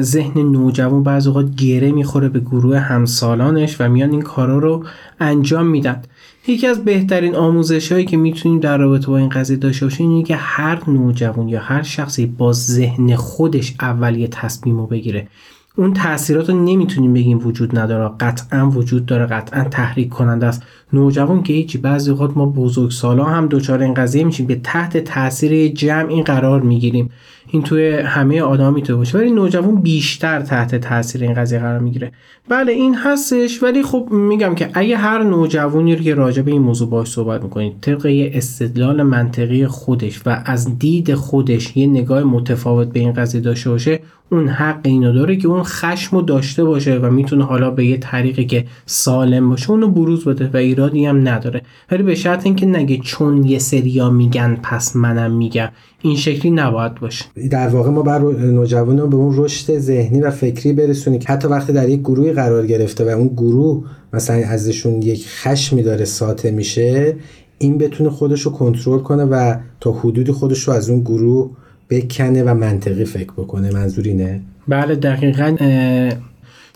ذهن 0.00 0.40
نوجوان 0.40 1.02
بعض 1.02 1.26
اوقات 1.26 1.54
گره 1.54 1.92
می‌خوره 1.92 2.28
به 2.28 2.40
گروه 2.40 2.78
همسالانش 2.78 3.80
و 3.80 3.88
میان 3.88 4.10
این 4.10 4.22
کارا 4.22 4.58
رو 4.58 4.84
انجام 5.20 5.66
میدن. 5.66 6.02
یکی 6.48 6.66
از 6.66 6.84
بهترین 6.84 7.34
آموزش 7.34 7.92
هایی 7.92 8.04
که 8.04 8.16
می‌تونیم 8.16 8.60
در 8.60 8.78
رابطه 8.78 9.06
با 9.06 9.18
این 9.18 9.28
قضیه 9.28 9.56
داشته 9.56 9.86
باشیم 9.86 10.10
اینه 10.10 10.22
که 10.22 10.36
هر 10.36 10.90
نوجوان 10.90 11.48
یا 11.48 11.60
هر 11.60 11.82
شخصی 11.82 12.26
با 12.26 12.52
ذهن 12.52 13.16
خودش 13.16 13.74
اول 13.80 14.16
یه 14.16 14.28
تصمیم 14.28 14.78
رو 14.78 14.86
بگیره. 14.86 15.28
اون 15.76 15.92
تاثیرات 15.92 16.50
رو 16.50 16.64
نمی‌تونیم 16.64 17.14
بگیم 17.14 17.46
وجود 17.46 17.78
نداره. 17.78 18.14
قطعا 18.20 18.70
وجود 18.70 19.06
داره 19.06 19.26
قطعا 19.26 19.64
تحریک 19.64 20.08
کننده 20.08 20.46
است. 20.46 20.62
نوجوان 20.92 21.42
که 21.42 21.52
هیچی 21.52 21.78
بعضی 21.78 22.10
اوقات 22.10 22.36
ما 22.36 22.46
بزرگ 22.46 22.90
سالا 22.90 23.24
هم 23.24 23.46
دچار 23.46 23.82
این 23.82 23.94
قضیه 23.94 24.24
میشیم 24.24 24.46
به 24.46 24.54
تحت 24.54 24.96
تاثیر 24.96 25.68
جمع 25.68 26.08
این 26.08 26.24
قرار 26.24 26.60
می‌گیریم. 26.60 27.10
این 27.48 27.62
توی 27.62 27.90
همه 27.90 28.40
آدم 28.40 28.74
می‌تونه 28.74 28.96
باشه. 28.96 29.18
ولی 29.18 29.30
نوجوان 29.30 29.74
بیشتر 29.74 30.40
تحت 30.40 30.74
تاثیر 30.74 31.22
این 31.22 31.34
قضیه 31.34 31.58
قرار 31.58 31.78
می‌گیره. 31.78 32.12
بله 32.48 32.72
این 32.72 32.94
هستش. 32.94 33.62
ولی 33.62 33.82
خب 33.82 34.08
میگم 34.10 34.54
که 34.54 34.70
اگه 34.74 34.96
هر 34.96 35.22
نوجوانی 35.22 35.96
رو 35.96 36.02
که 36.02 36.14
راجع 36.14 36.42
به 36.42 36.50
این 36.50 36.62
موضوع 36.62 36.90
باش 36.90 37.08
صحبت 37.08 37.42
می‌کنید 37.42 37.72
طبق 37.80 38.06
یه 38.06 38.30
استدلال 38.34 39.02
منطقی 39.02 39.66
خودش 39.66 40.20
و 40.26 40.42
از 40.44 40.78
دید 40.78 41.14
خودش 41.14 41.76
یه 41.76 41.86
نگاه 41.86 42.22
متفاوت 42.22 42.88
به 42.88 43.00
این 43.00 43.12
قضیه 43.12 43.40
داشته 43.40 43.70
باشه 43.70 44.00
اون 44.30 44.48
حق 44.48 44.80
اینو 44.82 45.12
داره 45.12 45.36
که 45.36 45.48
اون 45.48 45.62
خشم 45.62 46.16
رو 46.16 46.22
داشته 46.22 46.64
باشه 46.64 46.98
و 46.98 47.10
می‌تونه 47.10 47.44
حالا 47.44 47.70
به 47.70 47.86
یه 47.86 47.96
طریقی 47.96 48.44
که 48.44 48.64
سالم 48.86 49.50
باشه 49.50 49.70
اونو 49.70 49.88
بروز 49.88 50.24
بده 50.24 50.50
و 50.52 50.56
ایرادی 50.76 51.06
هم 51.06 51.28
نداره. 51.28 51.62
ولی 51.90 52.02
به 52.02 52.14
شرط 52.14 52.46
اینکه 52.46 52.66
نگه 52.66 52.98
چون 52.98 53.44
یه 53.44 53.58
سریا 53.58 54.10
میگن 54.10 54.58
پس 54.62 54.96
منم 54.96 55.36
میگم. 55.36 55.68
این 56.02 56.16
شکلی 56.16 56.50
نباید 56.50 56.94
باشه. 56.94 57.24
در 57.50 57.68
واقع 57.68 57.90
ما 57.90 58.02
بر 58.02 58.18
نوجوان 58.18 59.10
به 59.10 59.16
اون 59.16 59.34
رشد 59.36 59.78
ذهنی 59.78 60.20
و 60.20 60.30
فکری 60.30 60.72
برسونیم 60.72 61.20
که 61.20 61.28
حتی 61.28 61.48
وقتی 61.48 61.72
در 61.72 61.88
یک 61.88 62.00
گروهی 62.00 62.32
قرار 62.32 62.66
گرفته 62.66 63.04
و 63.04 63.08
اون 63.18 63.28
گروه 63.28 63.84
مثلا 64.12 64.36
ازشون 64.36 65.02
یک 65.02 65.26
خشمی 65.28 65.82
داره 65.82 66.04
ساطع 66.04 66.50
میشه 66.50 67.16
این 67.58 67.78
بتونه 67.78 68.10
خودش 68.10 68.40
رو 68.40 68.52
کنترل 68.52 68.98
کنه 68.98 69.24
و 69.24 69.54
تا 69.80 69.92
حدودی 69.92 70.32
خودش 70.32 70.68
رو 70.68 70.74
از 70.74 70.90
اون 70.90 71.00
گروه 71.00 71.50
بکنه 71.90 72.42
و 72.42 72.54
منطقی 72.54 73.04
فکر 73.04 73.32
بکنه. 73.32 73.70
منظور 73.70 74.04
اینه؟ 74.04 74.40
بله 74.68 74.94
دقیقا 74.94 75.56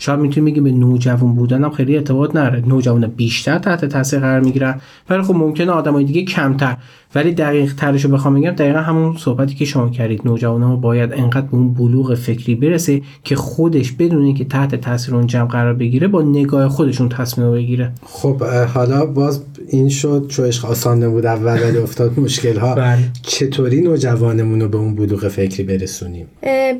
شاید 0.01 0.21
می‌تونیم 0.21 0.53
بگیم 0.53 0.65
به 0.65 0.73
نوجوان 0.73 1.35
بودن 1.35 1.65
هم 1.65 1.71
خیلی 1.71 1.97
ارتباط 1.97 2.37
نره 2.37 2.63
نوجوان 2.67 3.07
بیشتر 3.07 3.59
تحت 3.59 3.85
تاثیر 3.85 4.19
قرار 4.19 4.41
می‌گیرن 4.41 4.81
ولی 5.11 5.23
خب 5.23 5.35
ممکنه 5.35 5.73
آدمای 5.73 6.05
دیگه 6.05 6.25
کمتر. 6.25 6.77
ولی 7.15 7.33
دقیق 7.33 7.75
ترشو 7.75 8.09
بخوام 8.09 8.41
بگم 8.41 8.51
دقیقا 8.51 8.79
همون 8.79 9.17
صحبتی 9.17 9.55
که 9.55 9.65
شما 9.65 9.89
کردید. 9.89 10.21
نوجوان 10.25 10.63
ها 10.63 10.77
باید 10.77 11.13
انقدر 11.13 11.47
به 11.47 11.55
اون 11.55 11.75
بلوغ 11.75 12.15
فکری 12.15 12.55
برسه 12.55 13.03
که 13.25 13.37
خودش 13.37 13.93
بدونه 13.93 14.35
که 14.35 14.45
تحت 14.45 14.75
تاثیر 14.75 15.15
اون 15.15 15.27
جمع 15.27 15.49
قرار 15.49 15.75
بگیره 15.75 16.09
با 16.09 16.23
نگاه 16.23 16.69
خودشون 16.69 17.09
تصمیم 17.09 17.53
بگیره. 17.53 17.93
خب 18.07 18.43
حالا 18.75 19.07
باز 19.07 19.43
این 19.69 19.89
شد 19.89 20.27
چوش 20.29 20.65
آسان 20.65 21.03
نبود 21.03 21.27
اول 21.27 21.63
ولی 21.63 21.79
افتاد 21.79 22.21
مشکل 22.21 22.57
ها 22.57 22.75
بله. 22.85 22.99
چطوری 23.23 23.81
نوجوانمون 23.81 24.61
رو 24.61 24.69
به 24.69 24.79
اون 24.79 24.95
بلوغ 24.95 25.29
فکری 25.29 25.63
برسونیم؟ 25.63 26.27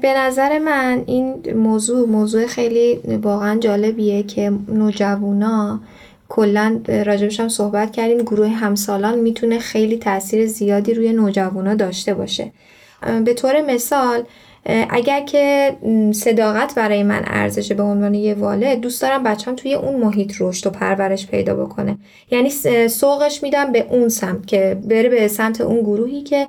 به 0.03 0.15
نظر 0.19 0.59
من 0.59 1.03
این 1.07 1.35
موضوع 1.57 2.09
موضوع 2.09 2.47
خیلی 2.47 2.99
واقعا 3.23 3.59
جالبیه 3.59 4.23
که 4.23 4.53
نوجوانا 4.69 5.81
کلا 6.29 6.81
راجبش 6.89 7.41
هم 7.41 7.49
صحبت 7.49 7.93
کردیم. 7.93 8.19
گروه 8.19 8.49
همسالان 8.49 9.19
می‌تونه 9.19 9.59
خیلی 9.59 9.97
تاثیر 9.97 10.47
زیادی 10.47 10.95
روی 10.95 11.13
نوجوانا 11.13 11.75
داشته 11.75 12.15
باشه. 12.15 12.53
به 13.25 13.35
طور 13.35 13.61
مثال 13.63 14.23
اگر 14.91 15.21
که 15.21 15.77
صداقت 16.13 16.75
برای 16.75 17.03
من 17.03 17.23
ارزشه 17.27 17.75
به 17.75 17.83
عنوان 17.83 18.15
یه 18.15 18.35
والد 18.35 18.81
دوست 18.81 19.03
دارم 19.03 19.23
بچم 19.23 19.57
توی 19.57 19.75
اون 19.75 20.01
محیط 20.01 20.35
رشد 20.41 20.67
و 20.67 20.71
پرورش 20.71 21.27
پیدا 21.27 21.55
بکنه. 21.55 21.99
یعنی 22.31 22.51
سوقش 22.89 23.43
میدم 23.43 23.73
به 23.73 23.87
اون 23.91 24.09
سمت 24.09 24.47
که 24.47 24.79
بره 24.89 25.09
به 25.09 25.29
سمت 25.29 25.61
اون 25.61 25.81
گروهی 25.81 26.23
که 26.23 26.49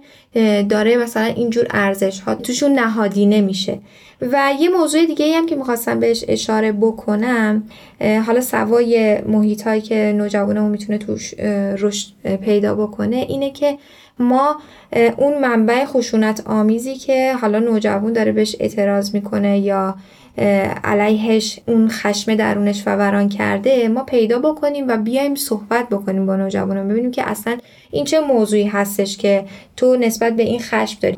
داره 0.69 0.97
مثلا 0.97 1.23
اینجور 1.23 1.65
ارزش 1.69 2.19
ها 2.19 2.35
توشون 2.35 2.71
نهادی 2.71 3.25
نمیشه. 3.25 3.79
و 4.21 4.53
یه 4.59 4.69
موضوع 4.69 5.05
دیگه 5.05 5.37
هم 5.37 5.45
که 5.45 5.55
می‌خواستم 5.55 5.99
بهش 5.99 6.25
اشاره 6.27 6.71
بکنم 6.71 7.63
حالا 8.25 8.41
سوای 8.41 9.21
محیط 9.21 9.61
هایی 9.67 9.81
که 9.81 10.13
نوجوانمون 10.17 10.71
می‌تونه 10.71 10.97
توش 10.97 11.33
رشد 11.79 12.07
پیدا 12.41 12.75
بکنه 12.75 13.15
اینه 13.15 13.51
که 13.51 13.77
ما 14.19 14.55
اون 15.17 15.41
منبع 15.41 15.85
خشونت 15.85 16.43
آمیزی 16.45 16.95
که 16.95 17.33
حالا 17.33 17.59
نوجوان 17.59 18.13
داره 18.13 18.31
بهش 18.31 18.55
اعتراض 18.59 19.15
می‌کنه 19.15 19.59
یا 19.59 19.95
علیهش 20.83 21.59
اون 21.67 21.89
خشم 21.89 22.35
درونش 22.35 22.83
فوران 22.83 23.29
کرده 23.29 23.87
ما 23.87 24.03
پیدا 24.03 24.39
بکنیم 24.39 24.87
و 24.87 24.97
بیایم 24.97 25.35
صحبت 25.35 25.89
بکنیم 25.89 26.25
با 26.25 26.35
نوجوانان. 26.35 26.87
ببینیم 26.87 27.11
که 27.11 27.29
اصلا 27.29 27.57
این 27.91 28.05
چه 28.05 28.19
موضوعی 28.19 28.67
هستش 28.67 29.17
که 29.17 29.45
تو 29.77 29.95
نسبت 29.95 30.35
به 30.35 30.43
این 30.43 30.59
خشم 30.59 30.97
داری. 31.01 31.15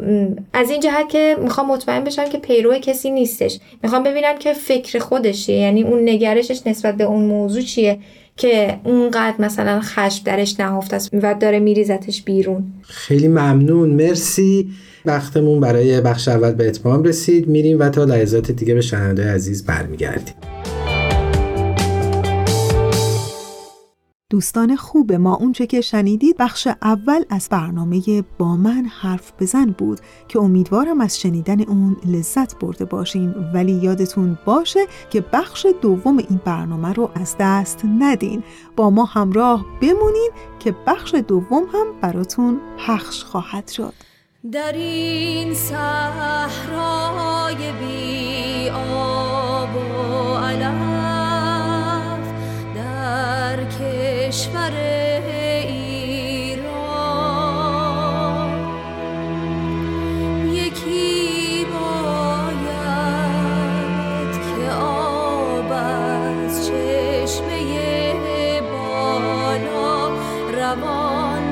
از 0.54 0.70
این 0.70 0.80
جهت 0.80 1.10
که 1.10 1.38
می‌خوام 1.42 1.68
مطمئن 1.68 2.04
بشم 2.04 2.30
که 2.30 2.38
پیرو 2.38 2.74
کسی 2.74 3.12
نیستش. 3.12 3.60
می‌خوام 3.84 4.04
ببینم 4.04 4.38
که 4.40 4.54
فکر 4.54 5.00
خودشه 5.00 5.54
یعنی 5.54 5.84
اون 5.84 6.10
نگرشش 6.10 6.62
نسبت 6.66 6.96
به 6.96 7.04
اون 7.04 7.26
موضوع 7.26 7.62
چیه 7.62 8.00
که 8.38 8.78
اونقدر 8.84 9.36
مثلا 9.40 9.80
خشم 9.82 10.24
درش 10.26 10.60
نهفته 10.60 10.96
است 10.96 11.10
و 11.14 11.34
داره 11.34 11.60
میریزتش 11.60 12.22
بیرون. 12.22 12.64
خیلی 12.82 13.28
ممنون. 13.28 13.90
مرسی. 13.90 14.68
وقتمون 15.06 15.60
برای 15.60 16.02
بخش 16.02 16.28
اول 16.28 16.52
به 16.52 16.68
اتمام 16.68 17.04
رسید. 17.04 17.48
میریم 17.48 17.80
و 17.80 17.90
تا 17.90 18.04
لحظات 18.04 18.52
دیگه 18.52 18.74
به 18.74 18.82
شنونده 18.82 19.34
عزیز 19.34 19.66
برمیگردیم. 19.66 20.36
دوستان 24.30 24.76
خوب 24.76 25.14
ما 25.14 25.36
اونچه 25.36 25.68
که 25.68 25.82
شنیدید 25.82 26.38
بخش 26.38 26.68
اول 26.82 27.24
از 27.30 27.48
برنامه 27.52 28.24
با 28.38 28.56
من 28.56 28.86
حرف 29.02 29.34
بزن 29.40 29.66
بود 29.66 30.00
که 30.28 30.40
امیدوارم 30.40 31.02
از 31.02 31.20
شنیدن 31.20 31.62
اون 31.62 31.98
لذت 32.06 32.60
برده 32.60 32.86
باشین. 32.86 33.30
ولی 33.54 33.72
یادتون 33.72 34.38
باشه 34.46 34.80
که 35.10 35.24
بخش 35.34 35.68
دوم 35.82 36.18
این 36.18 36.42
برنامه 36.46 36.94
رو 36.94 37.12
از 37.16 37.36
دست 37.40 37.82
ندین. 38.00 38.44
با 38.76 38.90
ما 38.90 39.06
همراه 39.06 39.66
بمونین 39.82 40.32
که 40.60 40.76
بخش 40.88 41.16
دوم 41.28 41.64
هم 41.74 41.86
براتون 42.02 42.60
پخش 42.88 43.24
خواهد 43.24 43.68
شد. 43.68 43.94
در 44.52 44.74
این 44.74 45.54
صحرای 45.54 46.52
بی 47.80 48.70
آب 48.70 49.76
و 49.76 50.36
علف 50.36 52.28
در 52.76 53.66
کشور 53.66 54.72
ایران. 55.68 56.74
یکی 60.54 61.66
باید 61.66 62.74
که 64.34 64.72
آب 64.74 65.72
از 65.72 66.68
چشمه 66.68 68.62
بالا 68.62 70.12
روان 70.54 71.43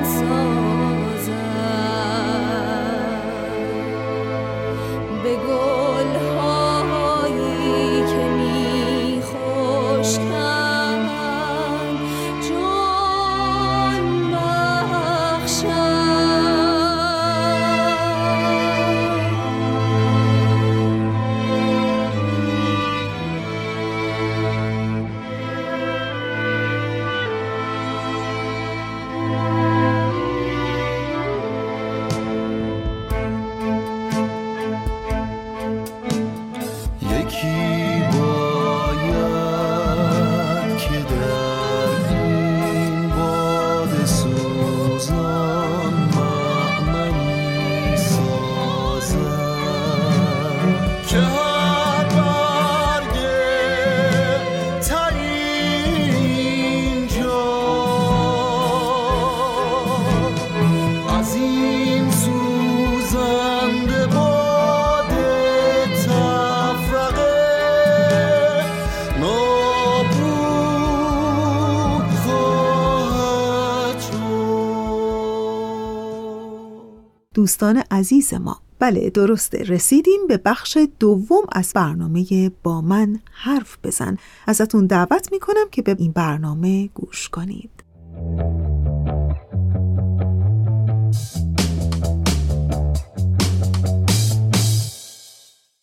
دوستان 77.42 77.82
عزیز 77.90 78.34
ما. 78.34 78.56
بله 78.78 79.10
درسته. 79.10 79.62
رسیدیم 79.62 80.26
به 80.28 80.36
بخش 80.36 80.78
دوم 81.00 81.42
از 81.52 81.72
برنامه 81.74 82.50
با 82.62 82.80
من 82.80 83.18
حرف 83.32 83.76
بزن. 83.84 84.16
ازتون 84.46 84.86
دعوت 84.86 85.32
می‌کنم 85.32 85.64
که 85.72 85.82
به 85.82 85.96
این 85.98 86.12
برنامه 86.12 86.88
گوش 86.94 87.28
کنید. 87.28 87.70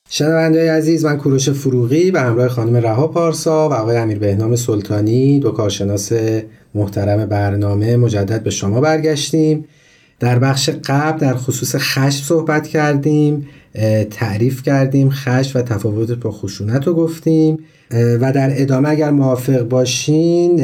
شنونده 0.09 0.71
عزیز 0.71 1.05
من 1.05 1.17
کوروش 1.17 1.49
فروغی 1.49 2.11
به 2.11 2.21
همراه 2.21 2.47
خانم 2.47 2.75
رها 2.75 3.07
پارسا 3.07 3.69
و 3.69 3.73
آقای 3.73 3.97
امیر 3.97 4.19
بهنام 4.19 4.55
سلطانی 4.55 5.39
دو 5.39 5.51
کارشناس 5.51 6.11
محترم 6.75 7.25
برنامه 7.25 7.97
مجدد 7.97 8.43
به 8.43 8.49
شما 8.49 8.81
برگشتیم. 8.81 9.65
در 10.19 10.39
بخش 10.39 10.69
قبل 10.85 11.19
در 11.19 11.33
خصوص 11.35 11.75
خشم 11.75 12.23
صحبت 12.23 12.67
کردیم 12.67 13.47
تعریف 14.11 14.63
کردیم 14.63 15.09
خشم 15.09 15.59
و 15.59 15.61
تفاوت 15.61 16.11
با 16.11 16.31
خشونت 16.31 16.87
رو 16.87 16.93
گفتیم. 16.93 17.57
و 17.91 18.31
در 18.31 18.61
ادامه 18.61 18.89
اگر 18.89 19.11
موافق 19.11 19.61
باشین 19.61 20.55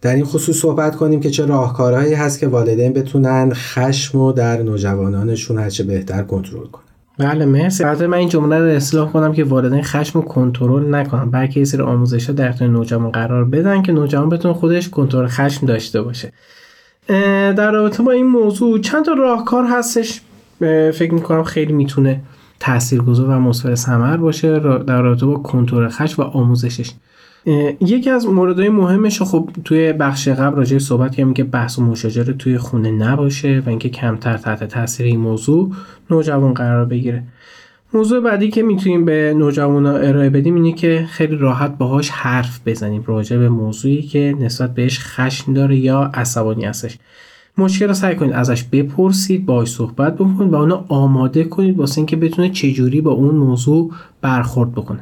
در 0.00 0.14
این 0.14 0.24
خصوص 0.24 0.56
صحبت 0.56 0.96
کنیم 0.96 1.20
که 1.20 1.30
چه 1.30 1.46
راهکارهایی 1.46 2.14
هست 2.14 2.38
که 2.38 2.46
والدین 2.46 2.92
بتونن 2.92 3.52
خشم 3.54 4.18
رو 4.18 4.32
در 4.32 4.62
نوجوانانشون 4.62 5.58
هرچه 5.58 5.84
بهتر 5.84 6.22
کنترل 6.22 6.66
کنن. 6.66 6.84
بله 7.18 7.44
مرسی. 7.44 7.84
البته 7.84 8.06
من 8.06 8.18
این 8.18 8.28
جمله 8.28 8.58
رو 8.58 8.64
اصلاح 8.64 9.12
کنم 9.12 9.32
که 9.32 9.44
والدین 9.44 9.82
خشم 9.82 10.20
رو 10.20 10.24
کنترل 10.24 10.94
نکنن. 10.94 11.30
بلکه 11.30 11.60
یه 11.60 11.66
سری 11.66 11.82
آموزش 11.82 12.26
ها 12.26 12.32
در 12.32 12.66
نوجوان 12.66 13.10
قرار 13.10 13.44
بدن 13.44 13.82
که 13.82 13.92
نوجوان 13.92 14.28
بتونه 14.28 14.54
خودش 14.54 14.88
کنترل 14.88 15.26
خشم 15.26 15.66
داشته 15.66 16.02
باشه. 16.02 16.32
در 17.08 17.70
رابطه 17.70 18.02
با 18.02 18.12
این 18.12 18.26
موضوع 18.26 18.78
چند 18.78 19.04
تا 19.04 19.12
راهکار 19.12 19.64
هستش. 19.64 20.20
فکر 20.94 21.14
می‌کنم 21.14 21.42
خیلی 21.42 21.72
می‌تونه 21.72 22.20
تاثیرگذار 22.60 23.28
و 23.28 23.40
مثمر 23.40 23.74
ثمر 23.74 24.16
باشه 24.16 24.58
در 24.58 25.02
رابطه 25.02 25.26
با 25.26 25.34
کنترل 25.34 25.88
خشم 25.88 26.22
و 26.22 26.24
آموزشش. 26.24 26.92
یکی 27.80 28.10
از 28.10 28.26
موردهای 28.26 28.68
مهمش 28.68 29.22
خب 29.22 29.50
توی 29.64 29.92
بخش 29.92 30.28
قبل 30.28 30.56
راجع 30.56 30.78
صحبت 30.78 31.10
کردیم 31.10 31.34
که 31.34 31.44
بحث 31.44 31.78
و 31.78 31.82
مشاجره 31.82 32.32
توی 32.32 32.58
خونه 32.58 32.90
نباشه 32.90 33.62
و 33.66 33.68
اینکه 33.68 33.88
کمتر 33.88 34.36
تحت 34.36 34.64
تاثیر 34.64 35.06
این 35.06 35.20
موضوع 35.20 35.72
نوجوان 36.10 36.54
قرار 36.54 36.84
بگیره. 36.84 37.22
موضوع 37.94 38.20
بعدی 38.20 38.50
که 38.50 38.62
می‌تونیم 38.62 39.04
به 39.04 39.34
نوجوانا 39.36 39.96
ارائه 39.96 40.30
بدیم 40.30 40.54
اینه 40.54 40.72
که 40.72 41.06
خیلی 41.10 41.36
راحت 41.36 41.78
باهاش 41.78 42.10
حرف 42.10 42.60
بزنیم 42.66 43.04
راجع 43.06 43.36
به 43.38 43.48
موضوعی 43.48 44.02
که 44.02 44.34
نسبت 44.40 44.74
بهش 44.74 44.98
خشم 45.00 45.54
داره 45.54 45.76
یا 45.76 46.10
عصبانی 46.14 46.64
هستش. 46.64 46.98
مشکل 47.58 47.88
رو 47.88 47.94
سعی 47.94 48.16
کنید 48.16 48.32
ازش 48.32 48.62
بپرسید 48.62 49.46
باهاش 49.46 49.68
صحبت 49.68 50.14
بکنید 50.14 50.52
و 50.52 50.56
اونو 50.56 50.84
آماده 50.88 51.44
کنید 51.44 51.78
واسه 51.78 51.98
اینکه 51.98 52.16
بتونه 52.16 52.50
چجوری 52.50 53.00
با 53.00 53.12
اون 53.12 53.34
موضوع 53.34 53.92
برخورد 54.20 54.72
بکنه. 54.72 55.00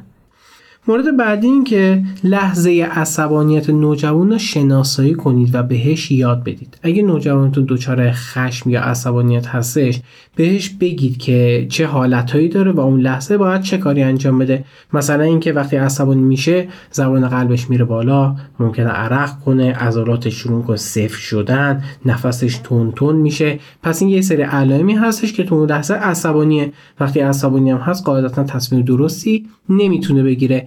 مورد 0.89 1.17
بعدی 1.17 1.47
این 1.47 1.65
که 1.65 2.03
لحظه 2.25 2.89
عصبانیت 2.93 3.71
نوجوان 3.71 4.31
رو 4.31 4.39
شناسایی 4.39 5.15
کنید 5.15 5.55
و 5.55 5.63
بهش 5.63 6.11
یاد 6.11 6.45
بدید. 6.45 6.79
اگه 6.83 7.03
نوجوانتون 7.03 7.67
دچار 7.69 8.11
خشم 8.13 8.71
یا 8.71 8.83
عصبانیت 8.83 9.47
هستش 9.47 10.01
بهش 10.37 10.69
بگید 10.81 11.19
که 11.19 11.67
چه 11.71 11.87
حالتهایی 11.87 12.49
داره 12.49 12.73
و 12.73 12.81
اون 12.81 13.01
لحظه 13.01 13.37
باید 13.37 13.63
چه 13.63 13.79
کاری 13.79 14.03
انجام 14.03 14.39
بده. 14.39 14.65
مثلا 14.93 15.25
اینکه 15.25 15.53
وقتی 15.53 15.77
عصبانی 15.77 16.23
میشه 16.23 16.69
زبان 16.91 17.29
قلبش 17.29 17.71
میره 17.71 17.85
بالا 17.85 18.37
ممکنه 18.61 18.89
عرق 18.89 19.41
کنه 19.41 19.73
عضلاتش 19.73 20.35
شروع 20.35 20.63
کنه 20.63 20.77
صفر 20.77 21.19
شدن 21.19 21.85
نفسش 22.07 22.61
تون 22.65 22.93
تون 22.93 23.17
میشه. 23.17 23.59
پس 23.83 24.03
این 24.03 24.11
یه 24.11 24.21
سری 24.21 24.43
علائمی 24.43 24.95
هستش 24.95 25.33
که 25.33 25.45
تو 25.45 25.55
اون 25.55 25.69
لحظه 25.69 25.95
عصبانیه. 25.95 26.73
وقتی 27.01 27.21
عصبانی 27.21 27.71
هم 27.71 27.79
هست 27.79 28.05
قاعدتا 28.05 28.45
تصمیم 28.45 28.83
درستی 28.83 29.47
نمی‌تونه 29.69 30.23
بگیره. 30.23 30.67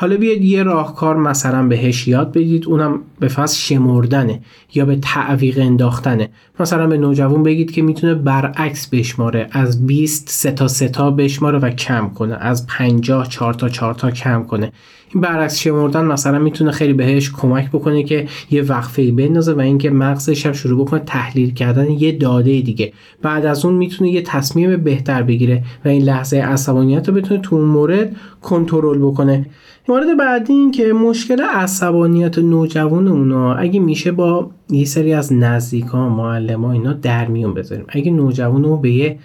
حالا 0.00 0.16
بیاید 0.16 0.44
یه 0.44 0.62
راهکار 0.62 1.16
مثلا 1.16 1.66
بهش 1.66 2.08
یاد 2.08 2.30
بدید 2.30 2.66
اونم 2.66 3.00
به 3.20 3.28
فصل 3.28 3.56
شمردنه 3.56 4.40
یا 4.74 4.84
به 4.84 4.96
تعویق 4.96 5.58
انداختنه. 5.58 6.28
مثلا 6.60 6.86
به 6.86 6.98
نوجوان 6.98 7.42
بگید 7.42 7.70
که 7.70 7.82
می‌تونه 7.82 8.14
برعکس 8.14 8.88
بشماره 8.88 9.48
از 9.50 9.86
20 9.86 10.28
سه 10.28 10.50
تا 10.50 10.68
سه 10.68 10.88
تا 10.88 11.10
بشماره 11.10 11.58
و 11.58 11.70
کم 11.70 12.08
کنه 12.08 12.36
از 12.40 12.66
50 12.66 13.28
4 13.28 13.54
تا 13.54 13.68
4 13.68 13.94
تا 13.94 14.10
کم 14.10 14.42
کنه. 14.42 14.72
این 15.14 15.20
برعکس 15.20 15.58
شمردن 15.58 16.04
مثلا 16.04 16.38
می‌تونه 16.38 16.70
خیلی 16.70 16.92
بهش 16.92 17.30
کمک 17.30 17.68
بکنه 17.68 18.02
که 18.02 18.26
یه 18.50 18.62
وقفه 18.62 19.12
بندازه 19.12 19.52
و 19.52 19.60
اینکه 19.60 19.90
مغزش 19.90 20.46
هم 20.46 20.52
شروع 20.52 20.84
بکنه 20.86 21.00
تحلیل 21.00 21.54
کردن 21.54 21.90
یه 21.90 22.12
داده 22.12 22.60
دیگه. 22.60 22.92
بعد 23.22 23.46
از 23.46 23.64
اون 23.64 23.74
می‌تونه 23.74 24.10
یه 24.10 24.22
تصمیم 24.22 24.76
بهتر 24.76 25.22
بگیره 25.22 25.64
و 25.84 25.88
این 25.88 26.02
لحظه 26.02 26.36
عصبانیت 26.36 27.08
رو 27.08 27.14
بتونه 27.14 27.40
تو 27.40 27.56
اون 27.56 27.64
مورد 27.64 28.16
کنترل 28.42 28.98
بکنه. 28.98 29.46
مورد 29.88 30.16
بعدی 30.16 30.52
این 30.52 30.70
که 30.70 30.92
مشکل 30.92 31.42
عصبانیت 31.42 32.38
نوجوان 32.38 33.08
اونا 33.08 33.54
اگه 33.54 33.80
میشه 33.80 34.12
با 34.12 34.50
یه 34.70 34.84
سری 34.84 35.12
از 35.12 35.32
نزدیکان 35.32 36.12
معلم 36.12 36.64
ها 36.64 36.72
اینا 36.72 36.92
در 36.92 37.26
میون 37.26 37.54
بذاریم. 37.54 37.84
اگه 37.88 38.10
نوجوان 38.10 38.64
رو 38.64 38.76
به 38.76 38.90
یه 38.90 39.18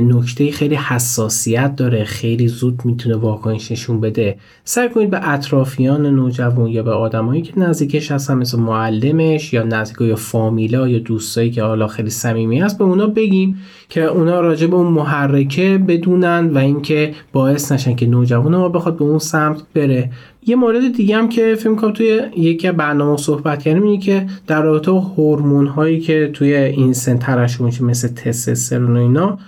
نکته 0.00 0.50
خیلی 0.50 0.74
حساسیت 0.74 1.76
داره 1.76 2.04
خیلی 2.04 2.48
زود 2.48 2.80
می‌تونه 2.84 3.16
واکنش 3.16 3.72
نشون 3.72 4.00
بده 4.00 4.36
سعی 4.64 4.88
کنید 4.88 5.10
به 5.10 5.28
اطرافیان 5.28 6.06
نوجوان 6.06 6.68
یا 6.68 6.82
به 6.82 6.90
آدمایی 6.90 7.42
که 7.42 7.58
نزدیکش 7.58 8.10
هستن 8.10 8.34
مثل 8.34 8.58
معلمش 8.58 9.52
یا 9.52 9.62
نزدیک 9.62 10.00
یا 10.00 10.16
فامیلا 10.16 10.88
یا 10.88 10.98
دوستایی 10.98 11.50
که 11.50 11.62
حالا 11.62 11.86
خیلی 11.86 12.10
صمیمی 12.10 12.60
هست 12.60 12.78
به 12.78 12.84
اونا 12.84 13.06
بگیم 13.06 13.58
که 13.88 14.04
اونا 14.04 14.40
راجع 14.40 14.66
به 14.66 14.76
اون 14.76 14.92
محرکه 14.92 15.78
بدونن 15.88 16.50
و 16.54 16.58
اینکه 16.58 17.14
باعث 17.32 17.72
نشن 17.72 17.96
که 17.96 18.06
نوجوان 18.06 18.56
ما 18.56 18.68
بخواد 18.68 18.96
به 18.96 19.04
اون 19.04 19.18
سمت 19.18 19.62
بره. 19.74 20.10
یه 20.46 20.56
مورد 20.56 20.92
دیگه 20.92 21.16
هم 21.16 21.28
که 21.28 21.54
فکر 21.54 21.74
کنم 21.74 21.92
توی 21.92 22.20
یکی 22.36 22.70
برنامه 22.70 23.16
صحبت 23.16 23.62
کردیم 23.62 23.82
اینه 23.82 23.98
که 23.98 24.26
در 24.46 24.62
رابطه 24.62 24.90
هورمون 24.90 25.66
هایی 25.66 26.00
که 26.00 26.30
توی 26.32 26.54
این 26.54 26.92
سن 26.92 27.18
ترشح 27.18 27.62
میشه 27.62 27.84
مثل 27.84 28.08
تستوسترون 28.08 28.96
و 28.96 29.00
اینا 29.00 29.38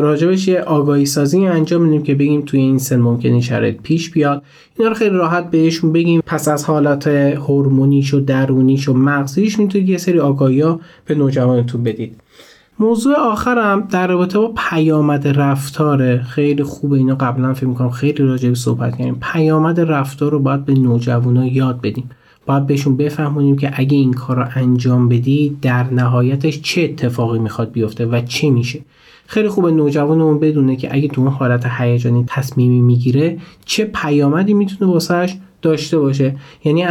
راجبش 0.00 0.48
یه 0.48 0.60
آگاهی 0.60 1.06
سازی 1.06 1.46
انجام 1.46 1.82
میدیم 1.82 2.02
که 2.02 2.14
بگیم 2.14 2.42
توی 2.42 2.60
این 2.60 2.78
سن 2.78 3.00
ممکنه 3.00 3.40
شرایط 3.40 3.76
پیش 3.82 4.10
بیاد. 4.10 4.42
اینا 4.78 4.88
رو 4.88 4.96
خیلی 4.96 5.16
راحت 5.16 5.50
بهشون 5.50 5.92
بگیم. 5.92 6.20
پس 6.26 6.48
از 6.48 6.64
حالات 6.64 7.06
هورمونیش 7.06 8.14
و 8.14 8.20
درونیش 8.20 8.88
و 8.88 8.92
مغزیش 8.94 9.58
می‌تونید 9.58 9.88
یه 9.88 9.98
سری 9.98 10.18
آگاهی 10.18 10.60
ها 10.60 10.80
به 11.06 11.14
نوجوانتون 11.14 11.82
بدید. 11.82 12.16
موضوع 12.78 13.14
آخرم 13.14 13.80
در 13.90 14.06
رابطه 14.06 14.38
با 14.38 14.52
پیامد 14.56 15.28
رفتار 15.28 16.18
خیلی 16.18 16.62
خوبه 16.62 16.96
اینا 16.96 17.14
قبلا 17.14 17.54
فکر 17.54 17.66
می‌کنم 17.66 17.90
خیلی 17.90 18.24
راجع 18.24 18.48
به 18.48 18.54
صحبت 18.54 18.96
کردیم. 18.96 19.18
پیامد 19.20 19.80
رفتار 19.80 20.32
رو 20.32 20.38
باید 20.38 20.64
به 20.64 20.74
نوجوانا 20.74 21.46
یاد 21.46 21.80
بدیم. 21.80 22.10
باید 22.46 22.66
بهشون 22.66 22.96
بفهمونیم 22.96 23.56
که 23.56 23.70
اگه 23.74 23.96
این 23.96 24.12
کار 24.12 24.36
رو 24.36 24.44
انجام 24.54 25.08
بدی 25.08 25.56
در 25.62 25.92
نهایتش 25.92 26.60
چه 26.60 26.82
اتفاقی 26.82 27.38
می‌خواد 27.38 27.72
بیفته 27.72 28.06
و 28.06 28.20
چه 28.20 28.50
میشه. 28.50 28.80
خیلی 29.26 29.48
خوبه 29.48 29.70
نوجوانمون 29.70 30.38
بدونه 30.38 30.76
که 30.76 30.94
اگه 30.94 31.08
تو 31.08 31.20
اون 31.20 31.30
حالت 31.30 31.66
هیجانی 31.78 32.24
تصمیمی 32.28 32.80
می‌گیره 32.80 33.38
چه 33.64 33.84
پیامدی 33.84 34.54
می‌تونه 34.54 34.92
واسهش 34.92 35.36
داشته 35.64 35.98
باشه. 35.98 36.36
یعنی 36.64 36.84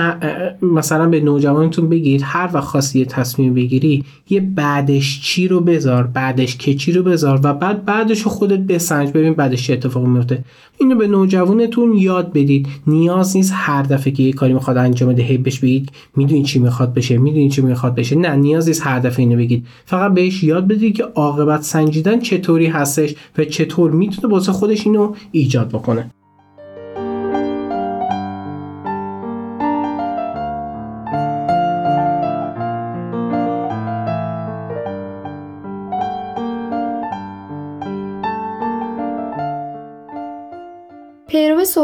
مثلا 0.62 1.09
به 1.09 1.19
نوجوانتون 1.19 1.89
بگید 1.89 2.21
هر 2.23 2.49
وقت 2.53 2.63
خواستی 2.63 2.99
یه 2.99 3.05
تصمیم 3.05 3.53
بگیری 3.53 4.03
یه 4.29 4.39
بعدش 4.39 5.21
چی 5.21 5.47
رو 5.47 5.59
بذار 5.59 6.03
بعدش 6.03 6.57
که 6.57 6.73
چی 6.73 6.91
رو 6.91 7.03
بذار 7.03 7.39
و 7.43 7.53
بعد 7.53 7.86
بعدش 7.86 8.23
خودت 8.23 8.59
بسنج. 8.59 9.12
ببین 9.12 9.33
بعدش 9.33 9.67
چه 9.67 9.73
اتفاقی 9.73 10.07
میفته. 10.07 10.43
اینو 10.77 10.95
به 10.95 11.07
نوجوانتون 11.07 11.93
یاد 11.97 12.33
بدید. 12.33 12.67
نیاز 12.88 13.38
نیست 13.38 13.51
هر 13.55 13.83
دفعه 13.83 14.13
که 14.13 14.23
یه 14.23 14.33
کاری 14.33 14.53
می‌خواد 14.53 14.77
انجام 14.77 15.09
بده 15.09 15.23
هی 15.23 15.38
بهش 15.38 15.59
بگید 15.59 15.91
می‌دونی 16.15 16.43
چی 16.43 16.59
می‌خواد 16.59 16.93
بشه 16.93 17.17
می‌دونی 17.17 17.49
چی 17.49 17.62
می‌خواد 17.62 17.95
بشه. 17.95 18.15
نه 18.15 18.36
نیاز 18.36 18.67
نیست 18.67 18.88
هر 18.88 18.99
دفعه 18.99 19.19
اینو 19.19 19.38
بگید. 19.38 19.65
فقط 19.86 20.13
بهش 20.13 20.43
یاد 20.43 20.67
بدید 20.67 20.95
که 20.95 21.03
عاقبت 21.03 21.62
سنجیدن 21.62 22.19
چطوری 22.19 22.65
هستش 22.65 23.15
و 23.38 23.45
چطور 23.45 23.91
می‌تونه 23.91 24.33
واسه 24.33 24.51
خودش 24.51 24.86
اینو 24.86 25.13
ایجاد 25.31 25.69
بکنه. 25.69 26.12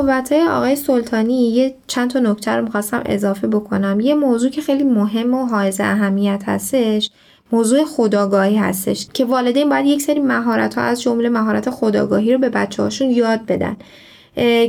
صحبت 0.09 0.31
های 0.31 0.47
آقای 0.47 0.75
سلطانی 0.75 1.49
یه 1.49 1.75
چند 1.87 2.09
تا 2.09 2.19
نکته 2.19 2.51
رو 2.51 2.63
می‌خواستم 2.63 3.01
اضافه 3.05 3.47
بکنم. 3.47 3.99
یه 3.99 4.15
موضوع 4.15 4.49
که 4.49 4.61
خیلی 4.61 4.83
مهم 4.83 5.33
و 5.33 5.45
حائز 5.45 5.81
اهمیت 5.81 6.43
هستش 6.45 7.11
موضوع 7.51 7.85
خداگاهی 7.85 8.55
هستش 8.55 9.07
که 9.13 9.25
والدین 9.25 9.69
باید 9.69 9.85
یک 9.85 10.01
سری 10.01 10.19
مهارت 10.19 10.77
ها 10.77 10.81
از 10.81 11.01
جمله 11.01 11.29
مهارت 11.29 11.69
خداگاهی 11.69 12.33
رو 12.33 12.39
به 12.39 12.49
بچه 12.49 12.83
هاشون 12.83 13.09
یاد 13.09 13.45
بدن. 13.45 13.77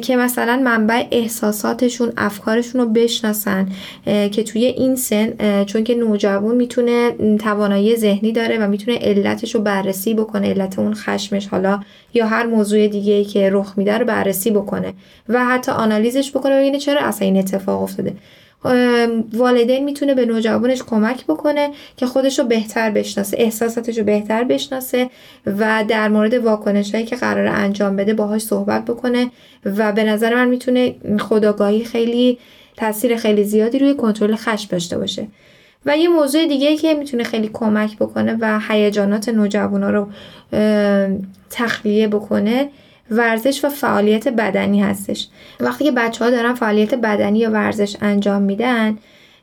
که 0.02 0.16
مثلا 0.16 0.60
منبع 0.64 1.04
احساساتشون 1.10 2.12
افکارشون 2.16 2.80
رو 2.80 2.88
بشناسن 2.88 3.68
که 4.04 4.42
توی 4.42 4.64
این 4.64 4.96
سن 4.96 5.64
چون 5.64 5.84
که 5.84 5.94
نوجوان 5.94 6.56
می‌تونه 6.56 7.10
توانایی 7.38 7.96
ذهنی 7.96 8.32
داره 8.32 8.58
و 8.58 8.68
می‌تونه 8.68 8.98
علتش 8.98 9.54
رو 9.54 9.60
بررسی 9.60 10.14
بکنه 10.14 10.50
علت 10.50 10.78
اون 10.78 10.94
خشمش 10.94 11.46
حالا 11.46 11.80
یا 12.14 12.26
هر 12.26 12.46
موضوع 12.46 12.86
دیگه 12.88 13.12
ای 13.12 13.24
که 13.24 13.50
رخ 13.52 13.74
میده 13.76 13.98
رو 13.98 14.06
بررسی 14.06 14.50
بکنه 14.50 14.92
و 15.28 15.44
حتی 15.44 15.72
آنالیزش 15.72 16.30
بکنه 16.30 16.56
ببینه 16.58 16.78
چرا 16.78 17.00
اصلا 17.00 17.26
این 17.26 17.36
اتفاق 17.36 17.82
افتاده. 17.82 18.12
والدین 19.32 19.84
می‌تونه 19.84 20.14
به 20.14 20.26
نوجوانش 20.26 20.82
کمک 20.82 21.26
بکنه 21.26 21.70
که 21.96 22.06
خودش 22.06 22.38
رو 22.38 22.44
بهتر 22.44 22.90
بشناسه 22.90 23.36
احساساتش 23.40 23.98
رو 23.98 24.04
بهتر 24.04 24.44
بشناسه 24.44 25.10
و 25.46 25.84
در 25.88 26.08
مورد 26.08 26.34
واکنش 26.34 26.94
هایی 26.94 27.06
که 27.06 27.16
قرار 27.16 27.46
انجام 27.46 27.96
بده 27.96 28.14
باهاش 28.14 28.42
صحبت 28.42 28.84
بکنه 28.84 29.30
و 29.64 29.92
به 29.92 30.04
نظر 30.04 30.34
من 30.34 30.48
می‌تونه 30.48 30.94
خداگاهی 31.20 31.84
خیلی 31.84 32.38
تاثیر 32.76 33.16
خیلی 33.16 33.44
زیادی 33.44 33.78
روی 33.78 33.94
کنترل 33.94 34.36
خشم 34.36 34.68
داشته 34.70 34.98
باشه. 34.98 35.26
و 35.86 35.96
یه 35.96 36.08
موضوع 36.08 36.46
دیگه 36.46 36.76
که 36.76 36.94
می‌تونه 36.94 37.24
خیلی 37.24 37.50
کمک 37.52 37.96
بکنه 37.96 38.36
و 38.40 38.60
هیجانات 38.68 39.28
نوجوانا 39.28 39.90
رو 39.90 40.08
تخلیه 41.50 42.08
بکنه 42.08 42.68
ورزش 43.10 43.64
و 43.64 43.68
فعالیت 43.68 44.28
بدنی 44.28 44.82
هستش. 44.82 45.28
وقتی 45.60 45.84
که 45.84 45.90
بچه 45.90 46.24
ها 46.24 46.30
دارن 46.30 46.54
فعالیت 46.54 46.94
بدنی 46.94 47.38
یا 47.38 47.50
ورزش 47.50 47.96
انجام 48.00 48.42
میدن 48.42 48.98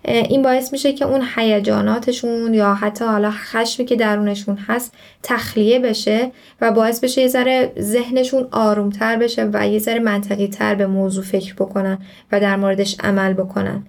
این 0.08 0.42
باعث 0.42 0.72
میشه 0.72 0.94
که 0.94 1.06
اون 1.06 1.22
هیجاناتشون 1.36 2.54
یا 2.54 2.74
حتی 2.74 3.06
حالا 3.06 3.32
خشمی 3.32 3.86
که 3.86 3.96
درونشون 3.96 4.58
هست 4.68 4.94
تخلیه 5.24 5.80
بشه 5.80 6.32
و 6.62 6.72
باعث 6.72 7.00
بشه 7.00 7.22
یه 7.22 7.28
ذره 7.28 7.72
ذهنشون 7.80 8.48
آرومتر 8.52 9.16
بشه 9.16 9.50
و 9.54 9.68
یه 9.68 9.80
ذره 9.80 10.00
منطقی 10.00 10.48
تر 10.48 10.76
به 10.76 10.88
موضوع 10.88 11.24
فکر 11.24 11.54
بکنن 11.54 11.98
و 12.32 12.40
در 12.40 12.56
موردش 12.56 12.96
عمل 13.04 13.34
بکنن. 13.34 13.84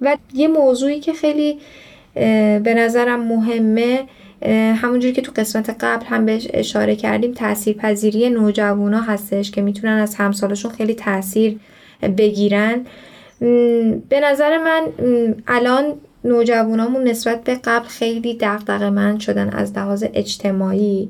و 0.00 0.16
یه 0.34 0.48
موضوعی 0.48 1.00
که 1.00 1.12
خیلی 1.12 1.58
به 2.64 2.74
نظرم 2.76 3.20
مهمه 3.20 4.04
همونجوری 4.76 5.12
که 5.12 5.22
تو 5.22 5.32
قسمت 5.36 5.76
قبل 5.80 6.06
هم 6.06 6.26
بهش 6.26 6.48
اشاره 6.54 6.96
کردیم 6.96 7.32
تاثیر 7.32 7.76
پذیری 7.76 8.30
نوجوانا 8.30 9.00
هستش 9.00 9.50
که 9.50 9.62
می‌تونن 9.62 9.92
از 9.92 10.14
همسالشون 10.14 10.70
خیلی 10.70 10.94
تاثیر 10.94 11.58
بگیرن. 12.18 12.86
به 14.08 14.20
نظر 14.22 14.58
من 14.58 14.82
الان 15.48 15.84
نوجوانامون 16.24 17.04
نسبت 17.04 17.44
به 17.44 17.54
قبل 17.64 17.86
خیلی 17.86 18.34
دغدغه 18.40 18.90
من 18.90 19.18
شدن 19.18 19.48
از 19.48 19.76
لحاظ 19.76 20.04
اجتماعی 20.14 21.08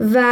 و 0.00 0.24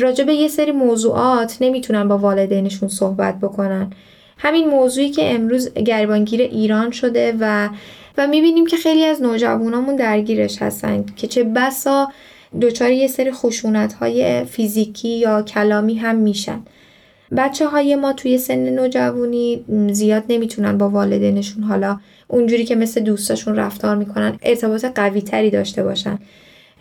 راجع 0.00 0.24
به 0.24 0.34
یه 0.34 0.48
سری 0.48 0.72
موضوعات 0.72 1.56
نمی‌تونن 1.60 2.08
با 2.08 2.18
والدینشون 2.18 2.88
صحبت 2.88 3.38
بکنن. 3.40 3.92
همین 4.38 4.68
موضوعی 4.68 5.10
که 5.10 5.34
امروز 5.34 5.74
گریبانگیر 5.74 6.40
ایران 6.40 6.90
شده 6.90 7.34
و 7.40 7.68
و 8.18 8.26
می‌بینیم 8.26 8.66
که 8.66 8.76
خیلی 8.76 9.04
از 9.04 9.22
نوجوانامون 9.22 9.96
درگیرش 9.96 10.62
هستن 10.62 11.04
که 11.16 11.26
چه 11.26 11.44
بسا 11.44 12.08
دچار 12.60 12.90
یه 12.90 13.06
سری 13.06 13.32
خشونت 13.32 13.92
های 13.92 14.44
فیزیکی 14.44 15.08
یا 15.08 15.42
کلامی 15.42 15.94
هم 15.94 16.16
میشن. 16.16 16.62
بچه 17.36 17.68
های 17.68 17.96
ما 17.96 18.12
توی 18.12 18.38
سن 18.38 18.68
نوجوانی 18.68 19.64
زیاد 19.92 20.24
نمی‌تونن 20.28 20.78
با 20.78 20.88
والدینشون 20.88 21.62
حالا 21.62 21.98
اونجوری 22.28 22.64
که 22.64 22.74
مثل 22.76 23.00
دوستاشون 23.00 23.56
رفتار 23.56 23.96
می‌کنن 23.96 24.38
ارتباط 24.42 24.84
قوی 24.84 25.22
تری 25.22 25.50
داشته 25.50 25.82
باشن. 25.82 26.18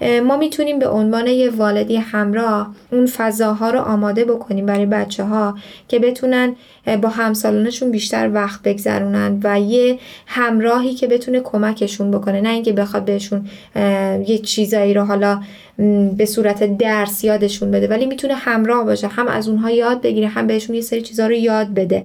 ما 0.02 0.38
می‌تونیم 0.38 0.80
به 0.80 0.88
عنوان 0.88 1.28
یه 1.28 1.50
والدی 1.50 1.96
همراه 1.96 2.76
اون 2.92 3.06
فضاها 3.06 3.70
رو 3.70 3.80
آماده 3.80 4.26
بکنیم 4.26 4.66
برای 4.66 4.86
بچه 4.86 5.24
ها 5.24 5.58
که 5.88 6.00
بتونن 6.00 6.56
با 7.02 7.10
همسالانشون 7.10 7.92
بیشتر 7.92 8.32
وقت 8.34 8.62
بگذرونن 8.62 9.40
و 9.44 9.60
یه 9.60 10.00
همراهی 10.28 10.94
که 10.94 11.08
بتونه 11.08 11.40
کمکشون 11.40 12.12
بکنه. 12.12 12.42
نه 12.42 12.50
اینکه 12.50 12.74
بخواد 12.74 13.06
بهشون 13.06 13.48
یه 14.28 14.38
چیزایی 14.38 14.94
رو 14.94 15.04
حالا 15.04 15.42
به 16.18 16.26
صورت 16.26 16.78
درس 16.78 17.24
یادشون 17.24 17.72
بده. 17.72 17.88
ولی 17.88 18.06
می‌تونه 18.06 18.34
همراه 18.34 18.86
باشه 18.86 19.08
هم 19.08 19.28
از 19.28 19.50
اونها 19.50 19.72
یاد 19.72 20.02
بگیره 20.02 20.28
هم 20.28 20.48
بهشون 20.48 20.76
یه 20.76 20.82
سری 20.82 21.02
چیزها 21.02 21.28
رو 21.28 21.34
یاد 21.34 21.68
بده. 21.68 22.04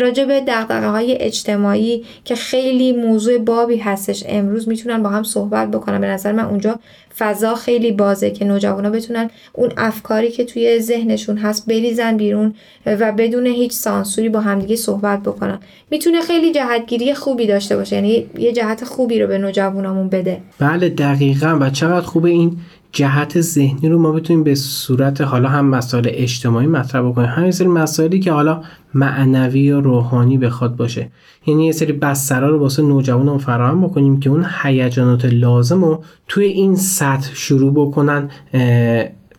راجع 0.00 0.24
به 0.24 0.40
دقدقه 0.40 0.88
های 0.88 1.16
اجتماعی 1.20 2.04
که 2.24 2.34
خیلی 2.34 2.92
موضوع 2.92 3.38
بابی 3.38 3.76
هستش 3.76 4.24
امروز 4.28 4.68
می‌تونن 4.68 5.02
با 5.02 5.08
هم 5.08 5.22
صحبت 5.22 5.70
بکنن. 5.70 6.00
به 6.00 6.06
نظر 6.06 6.32
من 6.32 6.44
اونجا 6.44 6.78
فضا 7.18 7.54
خیلی 7.54 7.92
بازه 7.92 8.30
که 8.30 8.44
نوجوانا 8.44 8.90
بتونن 8.90 9.30
اون 9.52 9.72
افکاری 9.76 10.30
که 10.30 10.44
توی 10.44 10.80
ذهنشون 10.80 11.38
هست 11.38 11.66
بریزن 11.66 12.16
بیرون 12.16 12.54
و 12.86 13.12
بدون 13.12 13.46
هیچ 13.46 13.72
سانسوری 13.72 14.28
با 14.28 14.40
همدیگه 14.40 14.76
صحبت 14.76 15.22
بکنن. 15.22 15.58
می‌تونه 15.90 16.20
خیلی 16.20 16.52
جهتگیری 16.52 17.14
خوبی 17.14 17.46
داشته 17.46 17.76
باشه 17.76 17.96
یعنی 17.96 18.26
یه 18.38 18.52
جهت 18.52 18.84
خوبی 18.84 19.20
رو 19.20 19.26
به 19.26 19.38
نوجوانامون 19.38 20.08
بده. 20.08 20.40
بله 20.58 20.88
دقیقا. 20.88 21.58
و 21.60 21.70
چقدر 21.70 22.06
خوبه 22.06 22.30
این 22.30 22.56
جهت 22.92 23.40
ذهنی 23.40 23.88
رو 23.88 23.98
ما 23.98 24.12
بتونیم 24.12 24.44
به 24.44 24.54
صورت 24.54 25.20
حالا 25.20 25.48
هم 25.48 25.66
مسائل 25.66 26.04
اجتماعی 26.08 26.66
مطرح 26.66 27.02
بکنیم. 27.02 27.28
همین 27.28 27.50
سری 27.50 27.68
مسائلی 27.68 28.20
که 28.20 28.32
حالا 28.32 28.62
معنوی 28.94 29.60
یا 29.60 29.78
روحانی 29.78 30.38
بخواد 30.38 30.76
باشه. 30.76 31.10
یعنی 31.46 31.66
یه 31.66 31.72
سری 31.72 31.92
بسترا 31.92 32.48
رو 32.48 32.58
واسه 32.58 32.82
نوجوانان 32.82 33.38
فراهم 33.38 33.82
بکنیم 33.82 34.20
که 34.20 34.30
اون 34.30 34.46
هیجانات 34.62 35.24
لازم 35.24 35.84
رو 35.84 36.04
توی 36.28 36.44
این 36.44 36.76
سطح 36.76 37.30
شروع 37.34 37.72
بکنن 37.72 38.30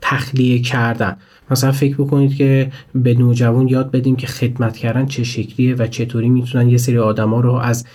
تخلیه 0.01 0.61
کردن. 0.61 1.17
مثلا 1.51 1.71
فکر 1.71 1.95
بکنید 1.95 2.35
که 2.35 2.71
به 2.95 3.13
نوجوان 3.13 3.67
یاد 3.67 3.91
بدیم 3.91 4.15
که 4.15 4.27
خدمت 4.27 4.77
کردن 4.77 5.05
چه 5.05 5.23
شکلیه 5.23 5.75
و 5.75 5.87
چطوری 5.87 6.29
می‌تونن 6.29 6.69
یه 6.69 6.77
سری 6.77 6.97
آدما 6.97 7.39
رو 7.39 7.53
از 7.53 7.85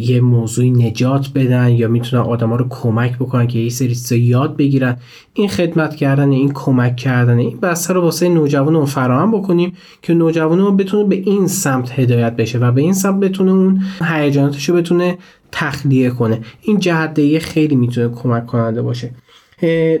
یه 0.00 0.20
موضوعی 0.20 0.70
نجات 0.70 1.30
بدن 1.34 1.68
یا 1.68 1.88
می‌تونن 1.88 2.22
آدما 2.22 2.56
رو 2.56 2.66
کمک 2.68 3.16
بکنن 3.16 3.46
که 3.46 3.58
یه 3.58 3.68
سری 3.68 3.88
چیزا 3.88 4.16
یاد 4.16 4.56
بگیرن. 4.56 4.96
این 5.34 5.48
خدمت 5.48 5.96
کردن 5.96 6.30
این 6.30 6.52
کمک 6.54 6.96
کردن 6.96 7.38
این 7.38 7.58
بستر 7.60 7.94
رو 7.94 8.00
واسه 8.00 8.28
نوجوان 8.28 8.74
رو 8.74 8.86
فراهم 8.86 9.38
بکنیم 9.38 9.72
که 10.02 10.14
نوجوان 10.14 10.58
رو 10.58 10.72
بتونه 10.72 11.08
به 11.08 11.16
این 11.16 11.46
سمت 11.46 11.98
هدایت 11.98 12.36
بشه 12.36 12.58
و 12.58 12.72
به 12.72 12.80
این 12.80 12.92
سمت 12.92 13.20
بتونه 13.20 13.52
اون 13.52 13.82
هیجاناتش 14.04 14.68
رو 14.68 14.76
بتونه 14.76 15.18
تخلیه 15.52 16.10
کنه. 16.10 16.40
این 16.62 16.78
جهت 16.78 17.38
خیلی 17.38 17.76
می‌تونه 17.76 18.08
کمک 18.08 18.46
کننده 18.46 18.82
باشه. 18.82 19.10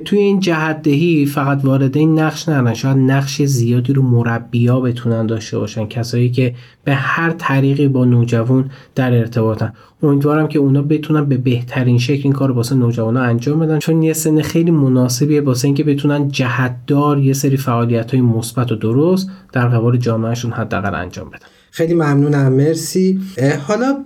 توی 0.04 0.18
این 0.18 0.40
جهت 0.40 0.82
دهی 0.82 1.26
فقط 1.26 1.64
والدین 1.64 2.18
نقش 2.18 2.48
ندارن 2.48 2.74
شاید 2.74 2.96
نقش 2.96 3.42
زیادی 3.42 3.92
رو 3.92 4.02
مربیا 4.02 4.80
بتونن 4.80 5.26
داشته 5.26 5.58
باشن. 5.58 5.86
کسایی 5.86 6.30
که 6.30 6.54
به 6.84 6.94
هر 6.94 7.30
طریقی 7.30 7.88
با 7.88 8.04
نوجوان 8.04 8.70
در 8.94 9.18
ارتباطن. 9.18 9.72
امیدوارم 10.02 10.48
که 10.48 10.58
اونا 10.58 10.82
بتونن 10.82 11.24
به 11.24 11.36
بهترین 11.36 11.98
شکل 11.98 12.20
این 12.24 12.32
کار 12.32 12.50
واسه 12.50 12.74
نوجوانا 12.74 13.20
انجام 13.20 13.60
بدن. 13.60 13.78
چون 13.78 14.02
یه 14.02 14.12
سن 14.12 14.42
خیلی 14.42 14.70
مناسبیه 14.70 15.40
واسه 15.40 15.64
اینکه 15.64 15.84
بتونن 15.84 16.28
جهتدار 16.28 17.18
یه 17.18 17.32
سری 17.32 17.56
فعالیت 17.56 18.10
های 18.10 18.20
مثبت 18.20 18.72
و 18.72 18.76
درست 18.76 19.30
در 19.52 19.68
قبال 19.68 19.96
جامعهشون 19.96 20.52
حداقل 20.52 20.94
انجام 20.94 21.28
بدن. 21.28 21.46
خیلی 21.70 21.94
ممنونم. 21.94 22.52
مرسی. 22.52 23.20
حالا 23.68 24.04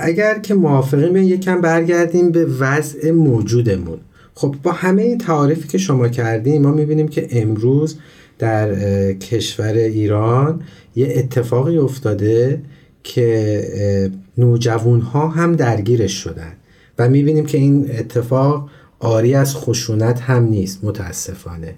اگر 0.00 0.38
که 0.38 0.54
موافقیم 0.54 1.16
یکم 1.16 1.60
برگردیم 1.60 2.30
به 2.30 2.44
وضع 2.44 3.10
موجودمون. 3.10 3.98
خب 4.34 4.54
با 4.62 4.72
همه 4.72 5.02
این 5.02 5.18
تعاریفی 5.18 5.68
که 5.68 5.78
شما 5.78 6.08
کردیم 6.08 6.62
ما 6.62 6.70
می‌بینیم 6.70 7.08
که 7.08 7.28
امروز 7.30 7.98
در 8.38 9.12
کشور 9.12 9.72
ایران 9.72 10.62
یه 10.96 11.12
اتفاقی 11.16 11.78
افتاده 11.78 12.62
که 13.02 14.10
نوجوان 14.38 15.00
ها 15.00 15.28
هم 15.28 15.56
درگیرش 15.56 16.12
شدن 16.12 16.52
و 16.98 17.08
می‌بینیم 17.08 17.46
که 17.46 17.58
این 17.58 17.90
اتفاق 17.90 18.70
آری 18.98 19.34
از 19.34 19.56
خشونت 19.56 20.20
هم 20.20 20.44
نیست 20.44 20.84
متاسفانه. 20.84 21.74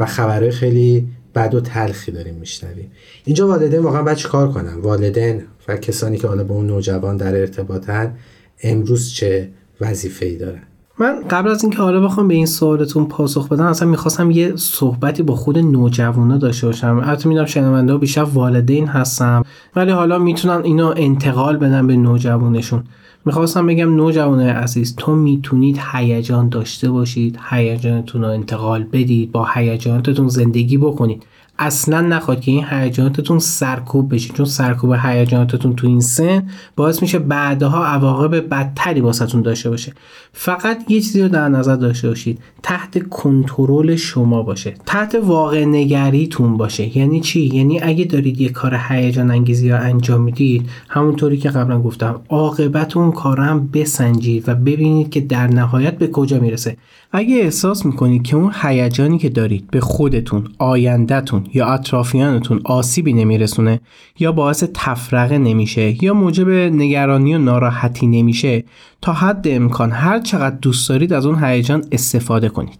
و 0.00 0.06
خبرهای 0.06 0.50
خیلی 0.50 1.08
بد 1.34 1.54
و 1.54 1.60
تلخی 1.60 2.12
داریم 2.12 2.34
میشنویم. 2.34 2.90
اینجا 3.24 3.48
والدین 3.48 3.80
واقعا 3.80 4.02
باید 4.02 4.22
کار 4.22 4.52
کنن؟ 4.52 4.74
والدین 4.74 5.42
و 5.68 5.76
کسانی 5.76 6.18
که 6.18 6.28
حالا 6.28 6.44
با 6.44 6.54
اون 6.54 6.66
نوجوان 6.66 7.16
در 7.16 7.36
ارتباطن 7.40 8.14
امروز 8.62 9.12
چه 9.12 9.48
وظیفه 9.80 10.26
ای 10.26 10.36
دارن؟ 10.36 10.62
من 10.98 11.14
قبل 11.30 11.50
از 11.50 11.64
اینکه 11.64 11.78
حالا 11.78 12.00
بخوام 12.00 12.28
به 12.28 12.34
این 12.34 12.46
سوالتون 12.46 13.06
پاسخ 13.06 13.48
بدم 13.48 13.66
اصلا 13.66 13.88
می‌خواستم 13.88 14.30
یه 14.30 14.56
صحبتی 14.56 15.22
با 15.22 15.36
خود 15.36 15.58
نوجوانا 15.58 16.38
داشته 16.38 16.66
باشم. 16.66 17.02
البته 17.04 17.28
می‌دونم 17.28 17.46
شنونده 17.46 17.92
ها 17.92 17.98
بیشتر 17.98 18.22
والدین 18.22 18.86
هستم 18.86 19.42
ولی 19.76 19.90
حالا 19.90 20.18
می‌تونن 20.18 20.62
اینو 20.64 20.94
انتقال 20.96 21.56
بدن 21.56 21.86
به 21.86 21.96
نوجوانشون. 21.96 22.82
می‌خواستم 23.24 23.66
بگم 23.66 23.96
نوجوان 23.96 24.40
عزیز 24.40 24.96
تو 24.96 25.14
می‌تونید 25.14 25.80
هیجان 25.92 26.48
داشته 26.48 26.90
باشید 26.90 27.38
هیجانتون 27.50 28.22
رو 28.22 28.28
انتقال 28.28 28.84
بدید 28.92 29.32
با 29.32 29.46
هیجاناتتون 29.54 30.28
زندگی 30.28 30.78
بکنید. 30.78 31.22
اصلا 31.58 32.00
نخواد 32.00 32.40
که 32.40 32.50
این 32.50 32.64
هیجاناتتون 32.70 33.38
سرکوب 33.38 34.14
بشه. 34.14 34.34
چون 34.34 34.46
سرکوب 34.46 34.94
هیجاناتتون 35.02 35.76
تو 35.76 35.86
این 35.86 36.00
سن 36.00 36.48
باعث 36.76 37.02
میشه 37.02 37.18
بعدها 37.18 37.84
عواقب 37.84 38.48
بدتری 38.48 39.00
واسهتون 39.00 39.42
داشته 39.42 39.70
باشه. 39.70 39.92
فقط 40.32 40.90
یه 40.90 41.00
چیزی 41.00 41.22
رو 41.22 41.28
در 41.28 41.48
نظر 41.48 41.76
داشته 41.76 42.08
باشید. 42.08 42.38
تحت 42.62 43.08
کنترل 43.08 43.96
شما 43.96 44.42
باشه. 44.42 44.74
تحت 44.86 45.14
واقع 45.14 45.64
نگریتون 45.64 46.56
باشه. 46.56 46.98
یعنی 46.98 47.20
چی؟ 47.20 47.40
یعنی 47.40 47.80
اگه 47.80 48.04
دارید 48.04 48.40
یه 48.40 48.48
کار 48.48 48.80
هیجان 48.88 49.30
انگیزی 49.30 49.70
رو 49.70 49.80
انجام 49.80 50.20
می‌دید 50.20 50.68
همونطوری 50.88 51.36
که 51.36 51.50
قبلا 51.50 51.80
گفتم 51.80 52.20
عاقبت 52.28 52.96
اون 52.96 53.12
کار 53.12 53.40
هم 53.40 53.68
بسنجید 53.72 54.48
و 54.48 54.54
ببینید 54.54 55.10
که 55.10 55.20
در 55.20 55.46
نهایت 55.46 55.98
به 55.98 56.06
کجا 56.06 56.40
می‌رسه. 56.40 56.76
اگه 57.12 57.36
احساس 57.36 57.86
می‌کنید 57.86 58.22
که 58.22 58.36
اون 58.36 58.52
هیجانی 58.62 59.18
که 59.18 59.28
دارید 59.28 59.70
به 59.70 59.80
خودتون 59.80 60.44
آیندهتون 60.58 61.43
یا 61.54 61.66
اطرافیانتون 61.66 62.60
آسیبی 62.64 63.12
نمیرسونه 63.12 63.80
یا 64.18 64.32
باعث 64.32 64.64
تفرقه 64.74 65.38
نمیشه 65.38 66.04
یا 66.04 66.14
موجب 66.14 66.48
نگرانی 66.50 67.34
و 67.34 67.38
ناراحتی 67.38 68.06
نمیشه 68.06 68.64
تا 69.02 69.12
حد 69.12 69.48
امکان 69.48 69.90
هر 69.90 70.20
چقدر 70.20 70.56
دوست 70.56 70.88
دارید 70.88 71.12
از 71.12 71.26
اون 71.26 71.44
هیجان 71.44 71.84
استفاده 71.92 72.48
کنید. 72.48 72.78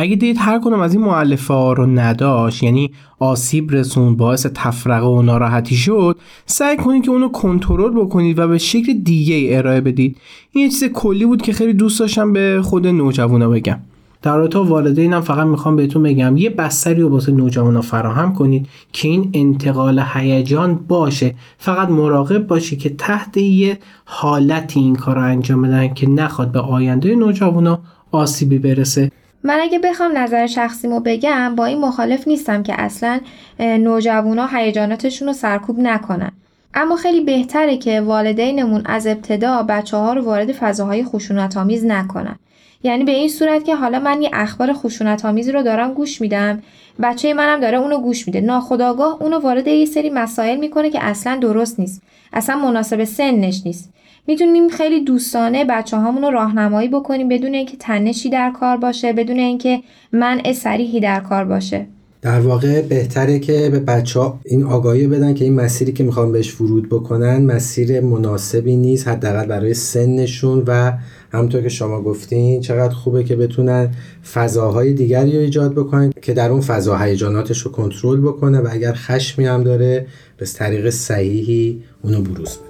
اگه 0.00 0.16
دید 0.16 0.36
هر 0.40 0.58
کنم 0.58 0.80
از 0.80 0.94
این 0.94 1.04
معلفه 1.04 1.54
ها 1.54 1.72
رو 1.72 1.86
نداشت 1.86 2.62
یعنی 2.62 2.90
آسیب 3.18 3.70
رسون 3.72 4.16
باعث 4.16 4.46
تفرقه 4.54 5.06
و 5.06 5.22
ناراحتی 5.22 5.76
شد 5.76 6.18
سعی 6.46 6.76
کنید 6.76 7.04
که 7.04 7.10
اونو 7.10 7.28
کنترل 7.28 7.90
بکنید 7.90 8.38
و 8.38 8.48
به 8.48 8.58
شکل 8.58 8.92
دیگه 8.92 9.56
ارائه 9.56 9.80
بدید. 9.80 10.16
این 10.50 10.64
یه 10.64 10.70
چیز 10.70 10.84
کلی 10.84 11.26
بود 11.26 11.42
که 11.42 11.52
خیلی 11.52 11.72
دوست 11.72 12.00
داشتم 12.00 12.32
به 12.32 12.60
خود 12.64 12.86
نوجوانا 12.86 13.48
بگم. 13.48 13.80
در 14.22 14.36
رابطه 14.36 14.58
والدینم 14.58 15.20
فقط 15.20 15.46
می‌خوام 15.46 15.76
بهتون 15.76 16.02
بگم 16.02 16.36
یه 16.36 16.50
بستری 16.50 17.00
رو 17.02 17.08
واسه 17.08 17.32
نوجوانا 17.32 17.80
فراهم 17.80 18.34
کنید 18.34 18.66
که 18.92 19.08
این 19.08 19.30
انتقال 19.34 20.04
هیجان 20.14 20.74
باشه. 20.74 21.34
فقط 21.58 21.88
مراقب 21.88 22.46
باشی 22.46 22.76
که 22.76 22.88
تحت 22.88 23.36
یه 23.36 23.78
حالتی 24.04 24.80
این 24.80 24.96
کار 24.96 25.14
رو 25.14 25.22
انجام 25.22 25.62
بدن 25.62 25.94
که 25.94 26.08
نخواد 26.08 26.52
به 26.52 26.60
آینده 26.60 27.14
نوجوانا 27.14 27.80
آسیبی 28.12 28.58
برسه. 28.58 29.10
من 29.44 29.58
اگه 29.62 29.78
بخوام 29.78 30.18
نظر 30.18 30.46
شخصیمو 30.46 31.00
بگم 31.00 31.54
با 31.56 31.64
این 31.64 31.80
مخالف 31.80 32.28
نیستم 32.28 32.62
که 32.62 32.80
اصلا 32.80 33.20
نوجوانا 33.60 34.46
هیجاناتشون 34.46 35.28
رو 35.28 35.34
سرکوب 35.34 35.78
نکنن. 35.78 36.32
اما 36.74 36.96
خیلی 36.96 37.20
بهتره 37.20 37.76
که 37.76 38.00
والدینمون 38.00 38.82
از 38.86 39.06
ابتدا 39.06 39.62
بچه 39.62 39.96
ها 39.96 40.12
رو 40.12 40.24
وارد 40.24 40.52
فضاهای 40.52 41.04
خشونت 41.04 41.56
آمیز 41.56 41.84
نکنن. 41.84 42.36
یعنی 42.82 43.04
به 43.04 43.12
این 43.12 43.28
صورت 43.28 43.64
که 43.64 43.76
حالا 43.76 43.98
من 43.98 44.22
یه 44.22 44.30
اخبار 44.32 44.72
خشونت 44.72 45.24
آمیزی 45.24 45.52
رو 45.52 45.62
دارم 45.62 45.94
گوش 45.94 46.20
میدم. 46.20 46.62
بچه 47.02 47.34
منم 47.34 47.60
داره 47.60 47.78
اونو 47.78 47.98
گوش 48.00 48.26
میده. 48.26 48.40
ناخداگاه 48.40 49.16
اونو 49.22 49.38
وارد 49.38 49.68
یه 49.68 49.86
سری 49.86 50.10
مسائل 50.10 50.56
می‌کنه 50.56 50.90
که 50.90 51.04
اصلا 51.04 51.38
درست 51.42 51.80
نیست. 51.80 52.02
اصلا 52.32 52.56
مناسب 52.56 53.04
سنش 53.04 53.62
نیست. 53.64 53.92
می‌تونیم 54.26 54.68
خیلی 54.68 55.04
دوستانه 55.04 55.64
بچه 55.64 55.96
هامون 55.96 56.22
رو 56.22 56.30
راهنمایی 56.30 56.88
بکنیم 56.88 57.28
بدون 57.28 57.54
اینکه 57.54 57.76
تنشی 57.76 58.30
در 58.30 58.50
کار 58.50 58.76
باشه 58.76 59.12
بدون 59.12 59.38
اینکه 59.38 59.80
منع 60.12 60.52
سریحی 60.52 61.00
در 61.00 61.20
کار 61.20 61.44
باشه. 61.44 61.86
در 62.22 62.40
واقع 62.40 62.82
بهتره 62.82 63.38
که 63.38 63.68
به 63.72 63.80
بچه 63.80 64.20
ها 64.20 64.40
این 64.44 64.64
آگاهی 64.64 65.06
بدن 65.06 65.34
که 65.34 65.44
این 65.44 65.54
مسیری 65.54 65.92
که 65.92 66.04
می‌خوان 66.04 66.32
بهش 66.32 66.60
ورود 66.60 66.88
بکنن 66.88 67.44
مسیر 67.44 68.00
مناسبی 68.00 68.76
نیست 68.76 69.08
حداقل 69.08 69.46
برای 69.46 69.74
سنشون 69.74 70.62
و 70.66 70.92
همونطور 71.32 71.62
که 71.62 71.68
شما 71.68 72.02
گفتین 72.02 72.60
چقدر 72.60 72.94
خوبه 72.94 73.24
که 73.24 73.36
بتونن 73.36 73.94
فضاهای 74.34 74.92
دیگری 74.92 75.32
رو 75.32 75.38
ایجاد 75.38 75.74
بکنن 75.74 76.12
که 76.22 76.32
در 76.32 76.50
اون 76.50 76.60
فضا 76.60 76.96
هیجاناتش 76.96 77.60
رو 77.60 77.72
کنترل 77.72 78.20
بکنه 78.20 78.58
و 78.58 78.68
اگر 78.70 78.92
خشمی 78.92 79.46
هم 79.46 79.64
داره 79.64 80.06
به 80.36 80.46
طریق 80.46 80.90
صحیحی 80.90 81.82
اونو 82.02 82.22
بروز 82.22 82.58
بده. 82.58 82.68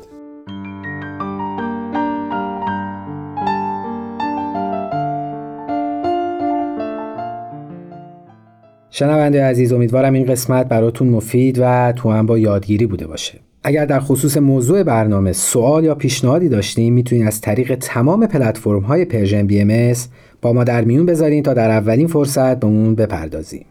شنونده 8.91 9.45
عزیز 9.45 9.73
امیدوارم 9.73 10.13
این 10.13 10.27
قسمت 10.27 10.69
براتون 10.69 11.09
مفید 11.09 11.59
و 11.61 11.93
توأم 11.97 12.27
با 12.27 12.39
یادگیری 12.39 12.87
بوده 12.87 13.07
باشه. 13.07 13.48
اگر 13.63 13.87
در 13.87 14.01
خصوص 14.01 14.37
موضوع 14.37 14.83
برنامه 14.83 15.33
سوال 15.33 15.85
یا 15.85 15.95
پیشنهادی 15.95 16.49
داشتین 16.49 16.95
می‌تونید 16.95 17.27
از 17.27 17.41
طریق 17.41 17.75
تمام 17.75 18.27
پلتفرم 18.27 18.81
های 18.81 19.05
Persian 19.05 19.47
BM 19.47 19.95
با 20.43 20.53
ما 20.53 20.65
در 20.65 20.85
میون 20.85 21.07
بذارین 21.07 21.43
تا 21.43 21.55
در 21.55 21.71
اولین 21.71 22.07
فرصت 22.07 22.61
به 22.61 22.67
اون 22.67 22.95
بپردازیم. 22.95 23.67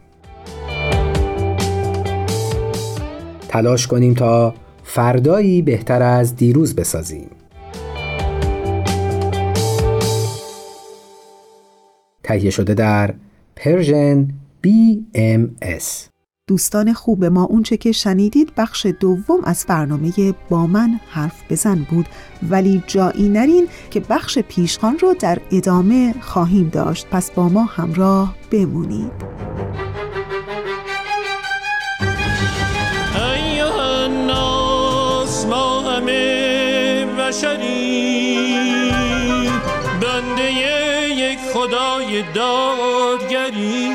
تلاش 3.48 3.86
کنیم 3.86 4.14
تا 4.14 4.54
فردایی 4.84 5.62
بهتر 5.62 6.02
از 6.02 6.36
دیروز 6.36 6.76
بسازیم. 6.76 7.30
تهیه 12.22 12.50
شده 12.50 12.74
در 12.74 13.14
پرژن 13.56 14.28
BMS 14.66 16.17
دوستان 16.48 16.92
خوب 16.92 17.24
ما 17.24 17.44
اونچه 17.44 17.76
که 17.76 17.92
شنیدید 17.92 18.52
بخش 18.56 18.86
دوم 19.00 19.40
از 19.44 19.64
برنامه 19.68 20.12
با 20.50 20.66
من 20.66 21.00
حرف 21.08 21.42
بزن 21.50 21.86
بود. 21.90 22.06
ولی 22.50 22.82
جایی 22.86 23.28
نرین 23.28 23.68
که 23.90 24.00
بخش 24.00 24.38
پیشخان 24.38 24.98
رو 24.98 25.14
در 25.14 25.38
ادامه 25.52 26.14
خواهیم 26.20 26.68
داشت. 26.68 27.06
پس 27.10 27.30
با 27.30 27.48
ما 27.48 27.64
همراه 27.64 28.34
بمونید. 28.50 29.12
ما 35.50 35.80
همه 35.80 37.06
بنده 40.00 40.52
یک 41.12 41.38
خدای 41.38 42.22
دادگری. 42.34 43.88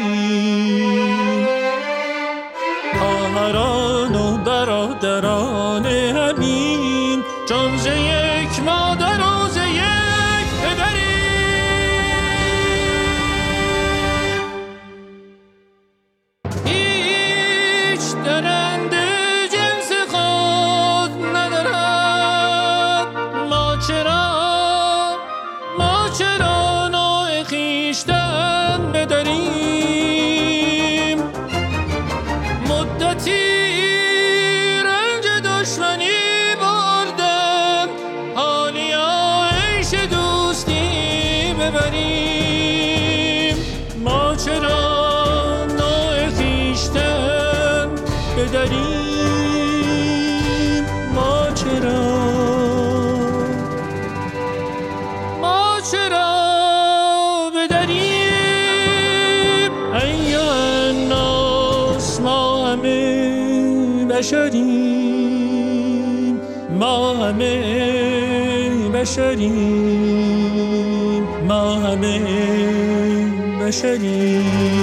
بشریم 69.04 69.54
ما 71.48 71.76
همه 71.76 72.20
بشریم. 73.62 74.83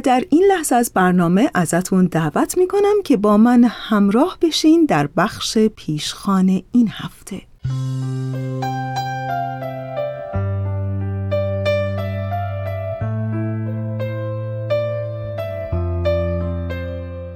در 0.00 0.24
این 0.30 0.44
لحظه 0.48 0.74
از 0.74 0.92
برنامه 0.94 1.50
ازتون 1.54 2.06
دعوت 2.06 2.58
می‌کنم 2.58 3.02
که 3.04 3.16
با 3.16 3.36
من 3.36 3.64
همراه 3.64 4.38
بشین 4.42 4.84
در 4.84 5.06
بخش 5.06 5.58
پیشخان 5.58 6.62
این 6.72 6.88
هفته. 6.92 7.42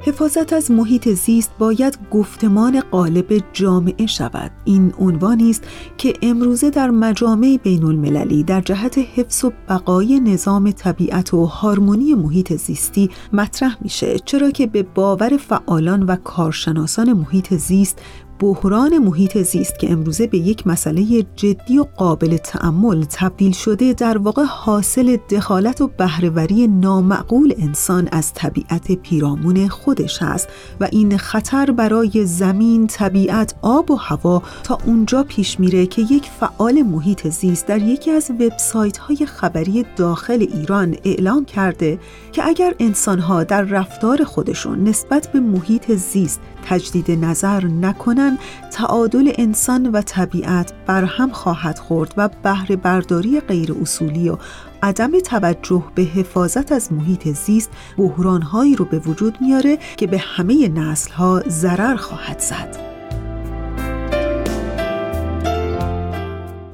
حفاظت 0.06 0.52
از 0.52 0.70
محیط 0.70 1.08
زیست 1.08 1.50
باید 1.58 1.98
گفتمان 2.10 2.80
قالب 2.80 3.42
جامعه 3.52 4.06
شود. 4.06 4.50
این 4.64 4.94
عنوانی 4.98 5.50
است 5.50 5.64
که 5.98 6.14
امروزه 6.22 6.70
در 6.70 6.90
مجامع 6.90 7.58
بین 7.62 7.84
المللی 7.84 8.44
در 8.44 8.60
جهت 8.60 8.98
حفظ 8.98 9.44
و 9.44 9.52
بقای 9.68 10.20
نظام 10.20 10.70
طبیعت 10.70 11.34
و 11.34 11.44
هارمونی 11.44 12.14
محیط 12.14 12.52
زیستی 12.52 13.10
مطرح 13.32 13.76
میشه 13.80 14.18
چرا 14.18 14.50
که 14.50 14.66
به 14.66 14.82
باور 14.82 15.36
فعالان 15.36 16.02
و 16.02 16.16
کارشناسان 16.16 17.12
محیط 17.12 17.54
زیست 17.54 17.98
بحران 18.40 18.98
محیط 18.98 19.38
زیست 19.38 19.78
که 19.78 19.92
امروزه 19.92 20.26
به 20.26 20.38
یک 20.38 20.66
مسئله 20.66 21.26
جدی 21.36 21.78
و 21.78 21.86
قابل 21.96 22.36
تأمل 22.36 23.04
تبدیل 23.10 23.52
شده 23.52 23.92
در 23.92 24.18
واقع 24.18 24.44
حاصل 24.44 25.16
دخالت 25.30 25.80
و 25.80 25.86
بهرهوری 25.86 26.66
نامعقول 26.66 27.54
انسان 27.58 28.08
از 28.12 28.34
طبیعت 28.34 28.92
پیرامون 28.92 29.68
خودش 29.68 30.22
است 30.22 30.48
و 30.80 30.88
این 30.92 31.16
خطر 31.16 31.70
برای 31.70 32.26
زمین، 32.26 32.86
طبیعت، 32.86 33.54
آب 33.62 33.90
و 33.90 33.94
هوا 33.94 34.42
تا 34.62 34.78
اونجا 34.86 35.22
پیش 35.22 35.60
میره 35.60 35.86
که 35.86 36.02
یک 36.02 36.30
فعال 36.40 36.82
محیط 36.82 37.28
زیست 37.28 37.66
در 37.66 37.82
یکی 37.82 38.10
از 38.10 38.30
وبسایت 38.30 38.98
های 38.98 39.26
خبری 39.26 39.86
داخل 39.96 40.46
ایران 40.52 40.96
اعلام 41.04 41.44
کرده 41.44 41.98
که 42.32 42.46
اگر 42.46 42.74
انسانها 42.80 43.44
در 43.44 43.62
رفتار 43.62 44.24
خودشون 44.24 44.84
نسبت 44.84 45.32
به 45.32 45.40
محیط 45.40 45.92
زیست 45.92 46.40
تجدید 46.68 47.10
نظر 47.10 47.64
نکنن 47.66 48.38
تعادل 48.72 49.32
انسان 49.38 49.86
و 49.86 50.02
طبیعت 50.02 50.72
برهم 50.86 51.30
خواهد 51.30 51.78
خورد 51.78 52.14
و 52.16 52.28
بهره 52.42 52.76
برداری 52.76 53.40
غیر 53.40 53.74
اصولی 53.82 54.28
و 54.28 54.36
عدم 54.82 55.20
توجه 55.20 55.82
به 55.94 56.02
حفاظت 56.02 56.72
از 56.72 56.92
محیط 56.92 57.28
زیست 57.28 57.70
بحرانهایی 57.98 58.76
رو 58.76 58.84
به 58.84 58.98
وجود 58.98 59.38
میاره 59.40 59.78
که 59.96 60.06
به 60.06 60.18
همه 60.18 60.68
نسلها 60.68 61.42
ضرر 61.48 61.96
خواهد 61.96 62.38
زد. 62.38 62.95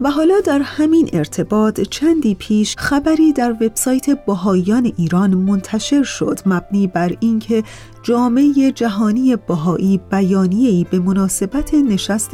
و 0.05 0.11
حالا 0.11 0.41
در 0.41 0.59
همین 0.59 1.11
ارتباط 1.13 1.81
چندی 1.81 2.35
پیش 2.35 2.77
خبری 2.79 3.33
در 3.33 3.53
وبسایت 3.53 4.25
بهاییان 4.27 4.93
ایران 4.97 5.35
منتشر 5.35 6.03
شد 6.03 6.41
مبنی 6.47 6.87
بر 6.87 7.17
اینکه 7.21 7.65
جامعه 8.03 8.73
جهانی 8.73 9.37
بهایی 9.37 10.01
بیانیه‌ای 10.11 10.87
به 10.91 10.99
مناسبت 10.99 11.75
نشست 11.75 12.31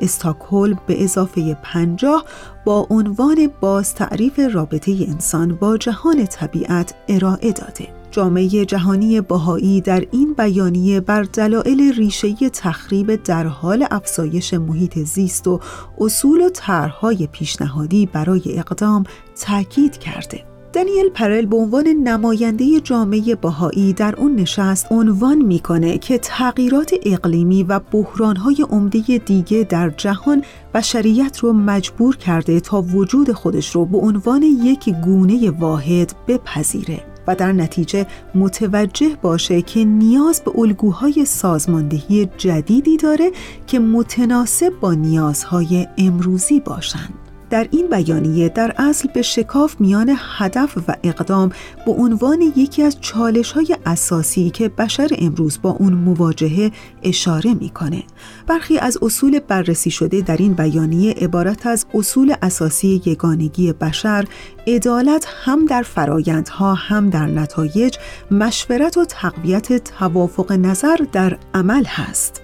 استاکهلم 0.00 0.80
به 0.86 1.04
اضافه 1.04 1.56
پنجاه 1.62 2.24
با 2.64 2.86
عنوان 2.90 3.50
باز 3.60 3.94
تعریف 3.94 4.40
رابطه 4.52 4.92
انسان 5.08 5.54
با 5.54 5.76
جهان 5.76 6.26
طبیعت 6.26 6.94
ارائه 7.08 7.52
داده. 7.52 7.99
جامعه 8.10 8.64
جهانی 8.64 9.20
باهایی 9.20 9.80
در 9.80 10.06
این 10.10 10.34
بیانیه 10.34 11.00
بر 11.00 11.22
دلایل 11.22 11.92
ریشه 11.92 12.34
تخریب 12.50 13.14
در 13.14 13.46
حال 13.46 13.86
افزایش 13.90 14.54
محیط 14.54 14.98
زیست 14.98 15.48
و 15.48 15.60
اصول 15.98 16.40
و 16.40 16.48
طرحهای 16.48 17.26
پیشنهادی 17.26 18.06
برای 18.06 18.42
اقدام 18.46 19.04
تاکید 19.40 19.98
کرده. 19.98 20.50
دانیل 20.72 21.08
پرل 21.08 21.46
به 21.46 21.56
عنوان 21.56 21.86
نماینده 21.88 22.80
جامعه 22.80 23.34
باهایی 23.34 23.92
در 23.92 24.16
اون 24.16 24.34
نشست 24.34 24.86
عنوان 24.90 25.38
می‌کنه 25.38 25.98
که 25.98 26.18
تغییرات 26.18 26.94
اقلیمی 27.02 27.62
و 27.62 27.78
بحرانهای 27.78 28.66
عمده 28.70 29.00
دیگه 29.18 29.66
در 29.68 29.90
جهان 29.90 30.44
بشریت 30.74 31.38
رو 31.38 31.52
مجبور 31.52 32.16
کرده 32.16 32.60
تا 32.60 32.82
وجود 32.82 33.32
خودش 33.32 33.70
رو 33.70 33.84
به 33.86 33.98
عنوان 33.98 34.42
یک 34.42 34.88
گونه 34.88 35.50
واحد 35.50 36.12
بپذیره. 36.28 37.09
و 37.30 37.34
در 37.34 37.52
نتیجه 37.52 38.06
متوجه 38.34 39.16
باشه 39.22 39.62
که 39.62 39.84
نیاز 39.84 40.42
به 40.44 40.58
الگوهای 40.58 41.24
سازماندهی 41.24 42.28
جدیدی 42.36 42.96
داره 42.96 43.30
که 43.66 43.78
متناسب 43.78 44.72
با 44.80 44.94
نیازهای 44.94 45.86
امروزی 45.98 46.60
باشند. 46.60 47.29
در 47.50 47.68
این 47.70 47.88
بیانیه 47.88 48.48
در 48.48 48.74
اصل 48.78 49.08
به 49.14 49.22
شکاف 49.22 49.76
میان 49.80 50.16
هدف 50.38 50.76
و 50.88 50.94
اقدام 51.02 51.52
به 51.86 51.92
عنوان 51.92 52.42
یکی 52.56 52.82
از 52.82 53.00
چالش 53.00 53.52
های 53.52 53.76
اساسی 53.86 54.50
که 54.50 54.68
بشر 54.68 55.08
امروز 55.18 55.58
با 55.62 55.70
اون 55.70 55.92
مواجهه 55.92 56.72
اشاره 57.02 57.54
می‌کنه. 57.54 58.02
برخی 58.46 58.78
از 58.78 58.98
اصول 59.02 59.38
بررسی 59.38 59.90
شده 59.90 60.20
در 60.20 60.36
این 60.36 60.52
بیانیه 60.52 61.12
عبارت 61.12 61.66
از 61.66 61.86
اصول 61.94 62.34
اساسی 62.42 63.02
یگانگی 63.06 63.72
بشر، 63.72 64.24
عدالت 64.66 65.26
هم 65.44 65.66
در 65.66 65.82
فرایندها 65.82 66.74
هم 66.74 67.10
در 67.10 67.26
نتایج، 67.26 67.96
مشورت 68.30 68.96
و 68.96 69.04
تقویت 69.04 69.84
توافق 69.84 70.52
نظر 70.52 70.96
در 71.12 71.38
عمل 71.54 71.84
هست. 71.84 72.42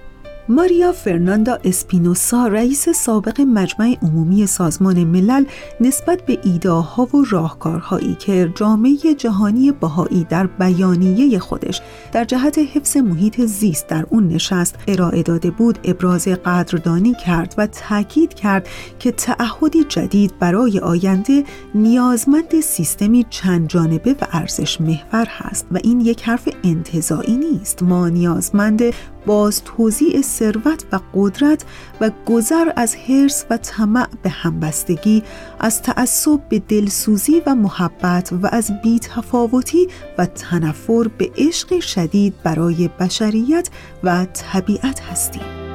ماریا 0.49 0.93
فرناندا 0.93 1.59
اسپینوسا 1.65 2.47
رئیس 2.47 2.89
سابق 2.89 3.41
مجمع 3.41 3.97
عمومی 4.03 4.47
سازمان 4.47 5.05
ملل 5.05 5.45
نسبت 5.81 6.27
به 6.27 6.39
ایداها 6.45 7.17
و 7.17 7.25
راهکارهایی 7.31 8.15
که 8.15 8.53
جامعه 8.55 9.15
جهانی 9.19 9.73
بهایی 9.73 10.25
در 10.25 10.47
بیانیه 10.47 11.39
خودش 11.39 11.83
در 12.13 12.25
جهت 12.25 12.59
حفظ 12.59 12.97
محیط 12.97 13.41
زیست 13.41 13.87
در 13.87 14.07
اون 14.11 14.29
نشست 14.29 14.75
ارائه 14.89 15.23
داده 15.23 15.51
بود 15.51 15.79
ابراز 15.85 16.29
قدردانی 16.29 17.15
کرد 17.15 17.55
و 17.59 17.67
تاکید 17.67 18.35
کرد 18.35 18.69
که 18.99 19.13
تعهدی 19.13 19.85
جدید 19.85 20.39
برای 20.39 20.79
آینده 20.79 21.45
نیازمند 21.75 22.61
سیستمی 22.61 23.27
چند 23.31 23.69
جانبه 23.69 24.13
و 24.13 24.27
ارزش 24.33 24.81
محور 24.81 25.27
هست 25.31 25.67
و 25.73 25.79
این 25.85 26.01
یک 26.01 26.23
حرف 26.23 26.49
انتظایی 26.65 27.37
نیست. 27.37 27.83
ما 27.83 28.09
نیازمند 28.09 28.83
باز 29.27 29.65
توضیع 29.65 30.23
ثروت 30.23 30.85
و 30.93 31.01
قدرت 31.15 31.65
و 32.01 32.11
گذر 32.27 32.73
از 32.77 32.97
حرس 32.97 33.47
و 33.51 33.57
طمع 33.57 34.09
به 34.23 34.31
همبستگی 34.31 35.23
از 35.61 35.83
تعصب 35.83 36.41
به 36.49 36.59
دلسوزی 36.59 37.43
و 37.47 37.55
محبت 37.55 38.33
و 38.33 38.49
از 38.53 38.71
بیتفاوتی 38.83 39.89
و 40.19 40.27
تنفر 40.27 41.09
به 41.19 41.31
عشق 41.37 41.81
شدید 41.81 42.35
برای 42.43 42.91
بشریت 43.01 43.69
و 44.05 44.25
طبیعت 44.25 45.01
هستیم. 45.01 45.66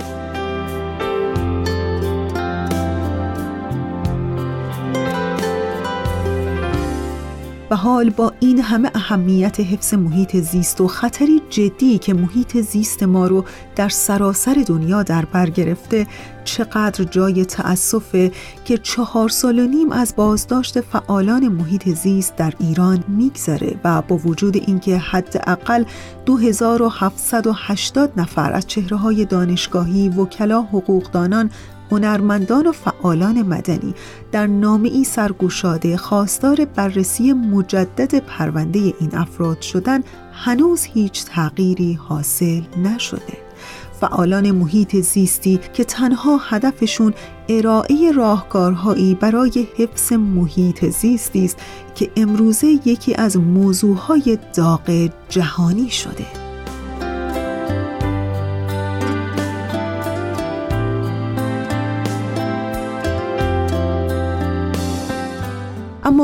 و 7.72 7.76
حال 7.76 8.10
با 8.10 8.34
این 8.40 8.60
همه 8.60 8.92
اهمیت 8.96 9.60
حفظ 9.60 9.94
محیط 9.94 10.38
زیست 10.38 10.82
و 10.82 10.88
خطری 10.88 11.42
جدی 11.50 11.98
که 11.98 12.14
محیط 12.14 12.58
زیست 12.58 13.04
ما 13.04 13.28
رو 13.28 13.46
در 13.76 13.90
سراسر 13.90 14.64
دنیا 14.68 15.04
در 15.04 15.26
بر 15.26 15.50
گرفته 15.50 16.08
چقدر 16.44 17.04
جای 17.04 17.46
تأسفه 17.46 18.32
که 18.66 18.78
چهار 18.78 19.30
سال 19.30 19.60
و 19.60 19.68
نیم 19.68 19.92
از 19.92 20.16
بازداشت 20.16 20.82
فعالان 20.82 21.48
محیط 21.48 21.90
زیست 21.90 22.36
در 22.36 22.54
ایران 22.60 23.04
میگذره 23.08 23.76
و 23.84 24.02
با 24.02 24.18
وجود 24.18 24.58
اینکه 24.58 24.98
حداقل 24.98 25.84
2780 26.26 28.12
نفر 28.18 28.54
از 28.54 28.68
چهره 28.68 28.98
های 28.98 29.26
دانشگاهی، 29.26 30.10
وکلا، 30.10 30.62
حقوقدانان 30.62 31.50
هنرمندان 31.92 32.68
و 32.68 32.72
فعالان 32.72 33.42
مدنی 33.42 33.94
در 34.32 34.48
نامه 34.48 34.90
ای 34.90 35.04
سرگوشاده 35.04 35.98
خواستار 35.98 36.66
بررسی 36.66 37.34
مجدد 37.34 38.20
پرونده 38.20 38.80
این 38.80 39.16
افراد 39.16 39.62
شدن 39.62 40.04
هنوز 40.34 40.84
هیچ 40.84 41.26
تغییری 41.26 41.94
حاصل 41.94 42.62
نشده. 42.84 43.38
فعالان 44.02 44.52
محیط 44.52 44.96
زیستی 44.96 45.60
که 45.74 45.84
تنها 45.84 46.38
هدفشون 46.38 47.14
ارائه 47.50 48.12
راهکارهایی 48.12 49.16
برای 49.16 49.68
حفظ 49.78 50.14
محیط 50.14 50.86
زیستی 50.86 51.46
است 51.46 51.58
که 51.96 52.12
امروزه 52.16 52.68
یکی 52.68 53.16
از 53.16 53.38
موضوعهای 53.38 54.38
داغ 54.56 55.10
جهانی 55.30 55.90
شده. 55.90 56.51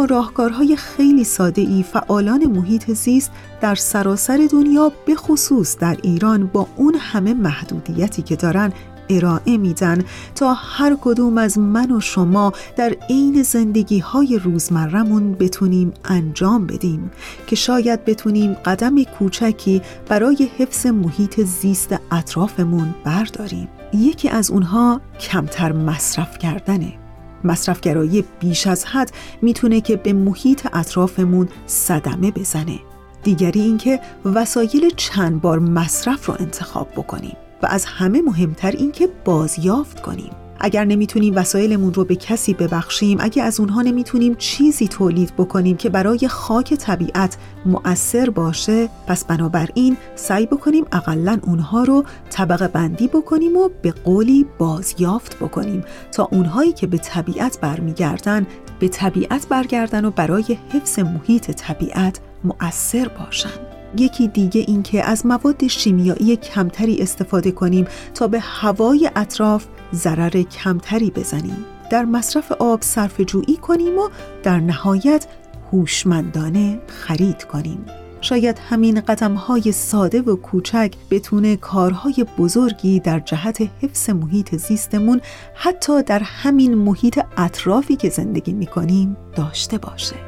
راهکارهای 0.06 0.76
خیلی 0.76 1.24
ساده 1.24 1.62
ای 1.62 1.84
فعالان 1.84 2.46
محیط 2.46 2.92
زیست 2.92 3.32
در 3.62 3.76
سراسر 3.76 4.48
دنیا 4.52 4.92
به 5.06 5.16
خصوص 5.16 5.78
در 5.78 5.98
ایران 6.04 6.48
با 6.48 6.68
اون 6.76 6.96
همه 6.96 7.34
محدودیتی 7.34 8.22
که 8.22 8.36
دارن 8.36 8.74
ارائه 9.10 9.58
میدن 9.58 10.04
تا 10.36 10.54
هر 10.54 10.98
کدوم 11.02 11.38
از 11.38 11.58
من 11.58 11.92
و 11.92 12.00
شما 12.00 12.54
در 12.76 12.96
عین 13.10 13.44
زندگی 13.44 14.00
های 14.00 14.40
روزمرمون 14.44 15.34
بتونیم 15.34 15.94
انجام 16.06 16.68
بدیم 16.68 17.12
که 17.48 17.56
شاید 17.56 18.06
بتونیم 18.06 18.54
قدم 18.54 19.04
کوچکی 19.04 19.82
برای 20.08 20.50
حفظ 20.58 20.86
محیط 20.86 21.42
زیست 21.42 21.96
اطرافمون 22.12 22.96
برداریم. 23.04 23.68
یکی 23.94 24.30
از 24.30 24.52
اونها 24.52 25.02
کمتر 25.20 25.72
مصرف 25.72 26.38
کردنه. 26.38 27.07
مصرفگرایی 27.44 28.24
بیش 28.40 28.68
از 28.68 28.86
حد 28.86 29.12
می‌تونه 29.42 29.82
که 29.82 29.96
به 29.96 30.14
محیط 30.14 30.68
اطرافمون 30.74 31.50
صدمه 31.66 32.32
بزنه. 32.32 32.80
دیگری 33.24 33.62
اینکه 33.62 34.00
وسایل 34.26 34.90
چند 34.96 35.42
بار 35.42 35.60
مصرف 35.60 36.26
رو 36.26 36.36
انتخاب 36.40 36.92
بکنیم 36.92 37.38
و 37.64 37.68
از 37.70 37.86
همه 37.86 38.22
مهمتر 38.22 38.72
اینکه 38.72 39.10
بازیافت 39.26 40.02
کنیم. 40.02 40.32
اگر 40.60 40.86
نمی‌تونیم 40.86 41.36
وسایلمون 41.36 41.94
رو 41.94 42.06
به 42.06 42.16
کسی 42.16 42.54
ببخشیم 42.54 43.18
اگه 43.22 43.44
از 43.44 43.60
اونها 43.60 43.82
نمی‌تونیم 43.82 44.36
چیزی 44.36 44.88
تولید 44.88 45.34
بکنیم 45.38 45.78
که 45.78 45.90
برای 45.90 46.28
خاک 46.28 46.74
طبیعت 46.74 47.38
مؤثر 47.66 48.30
باشه 48.30 48.90
پس 49.08 49.26
بنابراین 49.26 49.98
سعی 50.16 50.46
بکنیم 50.46 50.86
اقلا 50.92 51.40
اونها 51.44 51.84
رو 51.84 52.04
طبقه 52.30 52.68
بندی 52.68 53.08
بکنیم 53.08 53.58
و 53.58 53.70
به 53.82 53.92
قولی 53.92 54.46
بازیافت 54.58 55.36
بکنیم 55.40 55.84
تا 56.12 56.28
اونهایی 56.32 56.74
که 56.74 56.88
به 56.88 56.98
طبیعت 56.98 57.60
برمیگردن 57.62 58.48
به 58.80 58.88
طبیعت 58.88 59.48
برگردن 59.48 60.06
و 60.06 60.12
برای 60.12 60.58
حفظ 60.74 61.00
محیط 61.00 61.52
طبیعت 61.52 62.20
مؤثر 62.44 63.08
باشن. 63.08 63.67
یکی 63.98 64.28
دیگه 64.28 64.66
این 64.68 64.84
که 64.84 65.04
از 65.04 65.26
مواد 65.26 65.68
شیمیایی 65.68 66.36
کمتری 66.36 67.02
استفاده 67.02 67.52
کنیم 67.52 67.88
تا 68.14 68.28
به 68.28 68.40
هوای 68.40 69.12
اطراف 69.16 69.66
ضرر 69.94 70.42
کمتری 70.42 71.12
بزنیم. 71.12 71.66
در 71.92 72.06
مصرف 72.06 72.52
آب 72.52 72.82
صرف 72.82 73.22
جویی 73.22 73.58
کنیم 73.58 73.98
و 73.98 74.10
در 74.44 74.60
نهایت 74.60 75.28
هوشمندانه 75.72 76.80
خرید 76.88 77.44
کنیم. 77.44 77.86
شاید 78.22 78.60
همین 78.70 79.02
قدم 79.02 79.34
های 79.34 79.72
ساده 79.72 80.22
و 80.22 80.36
کوچک 80.36 80.94
بتونه 81.12 81.56
کارهای 81.56 82.26
بزرگی 82.38 83.00
در 83.00 83.20
جهت 83.20 83.70
حفظ 83.82 84.10
محیط 84.10 84.56
زیستمون 84.56 85.22
حتی 85.54 86.04
در 86.04 86.20
همین 86.20 86.76
محیط 86.76 87.20
اطرافی 87.38 87.96
که 87.96 88.10
زندگی 88.10 88.54
می 88.54 88.66
کنیم 88.66 89.18
داشته 89.36 89.78
باشه. 89.78 90.27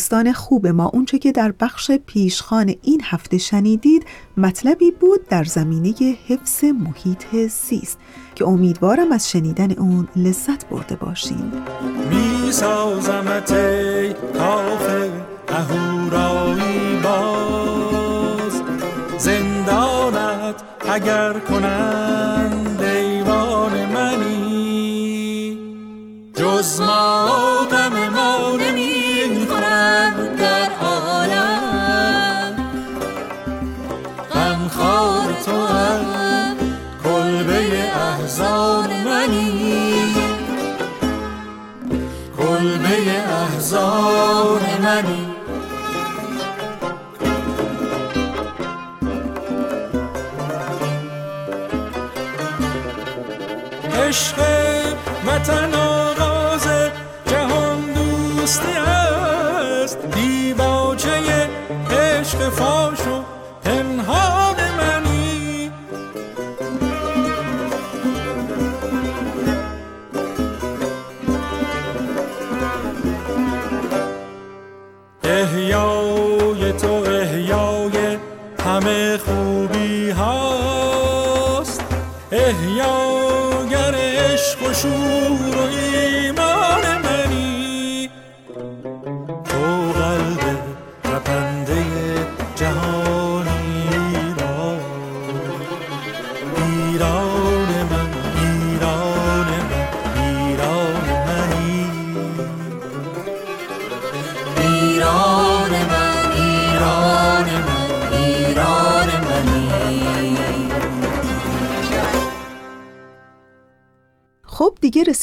دوستان 0.00 0.32
خوب 0.32 0.66
ما 0.66 0.86
اونچه 0.86 1.18
که 1.18 1.32
در 1.32 1.52
بخش 1.60 1.90
پیشخان 1.90 2.74
این 2.82 3.00
هفته 3.04 3.38
شنیدید 3.38 4.06
مطلبی 4.36 4.90
بود 4.90 5.28
در 5.28 5.44
زمینه 5.44 5.94
حفظ 6.28 6.64
محیط 6.64 7.36
زیست 7.48 7.98
که 8.34 8.44
امیدوارم 8.44 9.12
از 9.12 9.30
شنیدن 9.30 9.72
اون 9.72 10.08
لذت 10.16 10.68
برده 10.68 10.96
باشیم 10.96 11.52
می 12.10 12.52
سازمت 12.52 13.52
باز. 17.02 18.62
زندانت 19.18 20.62
اگر 20.90 21.32
کنند 21.32 22.84
دیوان 22.84 23.86
منی. 23.86 25.58
جز 26.34 26.80
ما 26.80 27.59
احزان 43.90 44.80
منی. 44.82 45.26
عشق 54.08 54.38
وطن 55.26 55.74
آغاز 55.74 56.66
جهان 57.26 57.80
دوستی 57.94 58.72
است. 58.72 59.98
دیباچه 59.98 61.48
عشق 61.90 62.48
فاش 62.48 62.98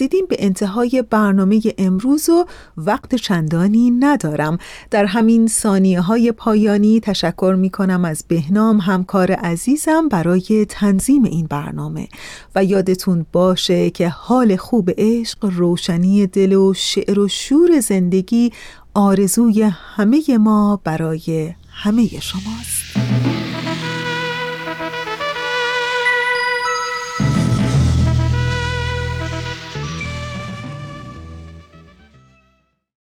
رسیدیم 0.07 0.25
به 0.25 0.35
انتهای 0.39 1.03
برنامه 1.09 1.61
امروز 1.77 2.29
و 2.29 2.45
وقت 2.77 3.15
چندانی 3.15 3.91
ندارم. 3.91 4.57
در 4.91 5.05
همین 5.05 5.47
ثانیه 5.47 6.01
های 6.01 6.31
پایانی 6.31 6.99
تشکر 6.99 7.55
می 7.59 7.69
کنم 7.69 8.05
از 8.05 8.23
بهنام 8.27 8.77
همکار 8.77 9.31
عزیزم 9.31 10.07
برای 10.07 10.65
تنظیم 10.69 11.23
این 11.23 11.47
برنامه. 11.47 12.07
و 12.55 12.63
یادتون 12.63 13.25
باشه 13.31 13.89
که 13.89 14.09
حال 14.09 14.55
خوب 14.55 14.89
عشق 14.97 15.45
روشنی 15.45 16.27
دل 16.27 16.53
و 16.53 16.73
شعر 16.73 17.19
و 17.19 17.27
شور 17.27 17.79
زندگی 17.79 18.51
آرزوی 18.93 19.61
همه 19.95 20.37
ما 20.37 20.81
برای 20.83 21.53
همه 21.69 22.07
شماست. 22.19 23.36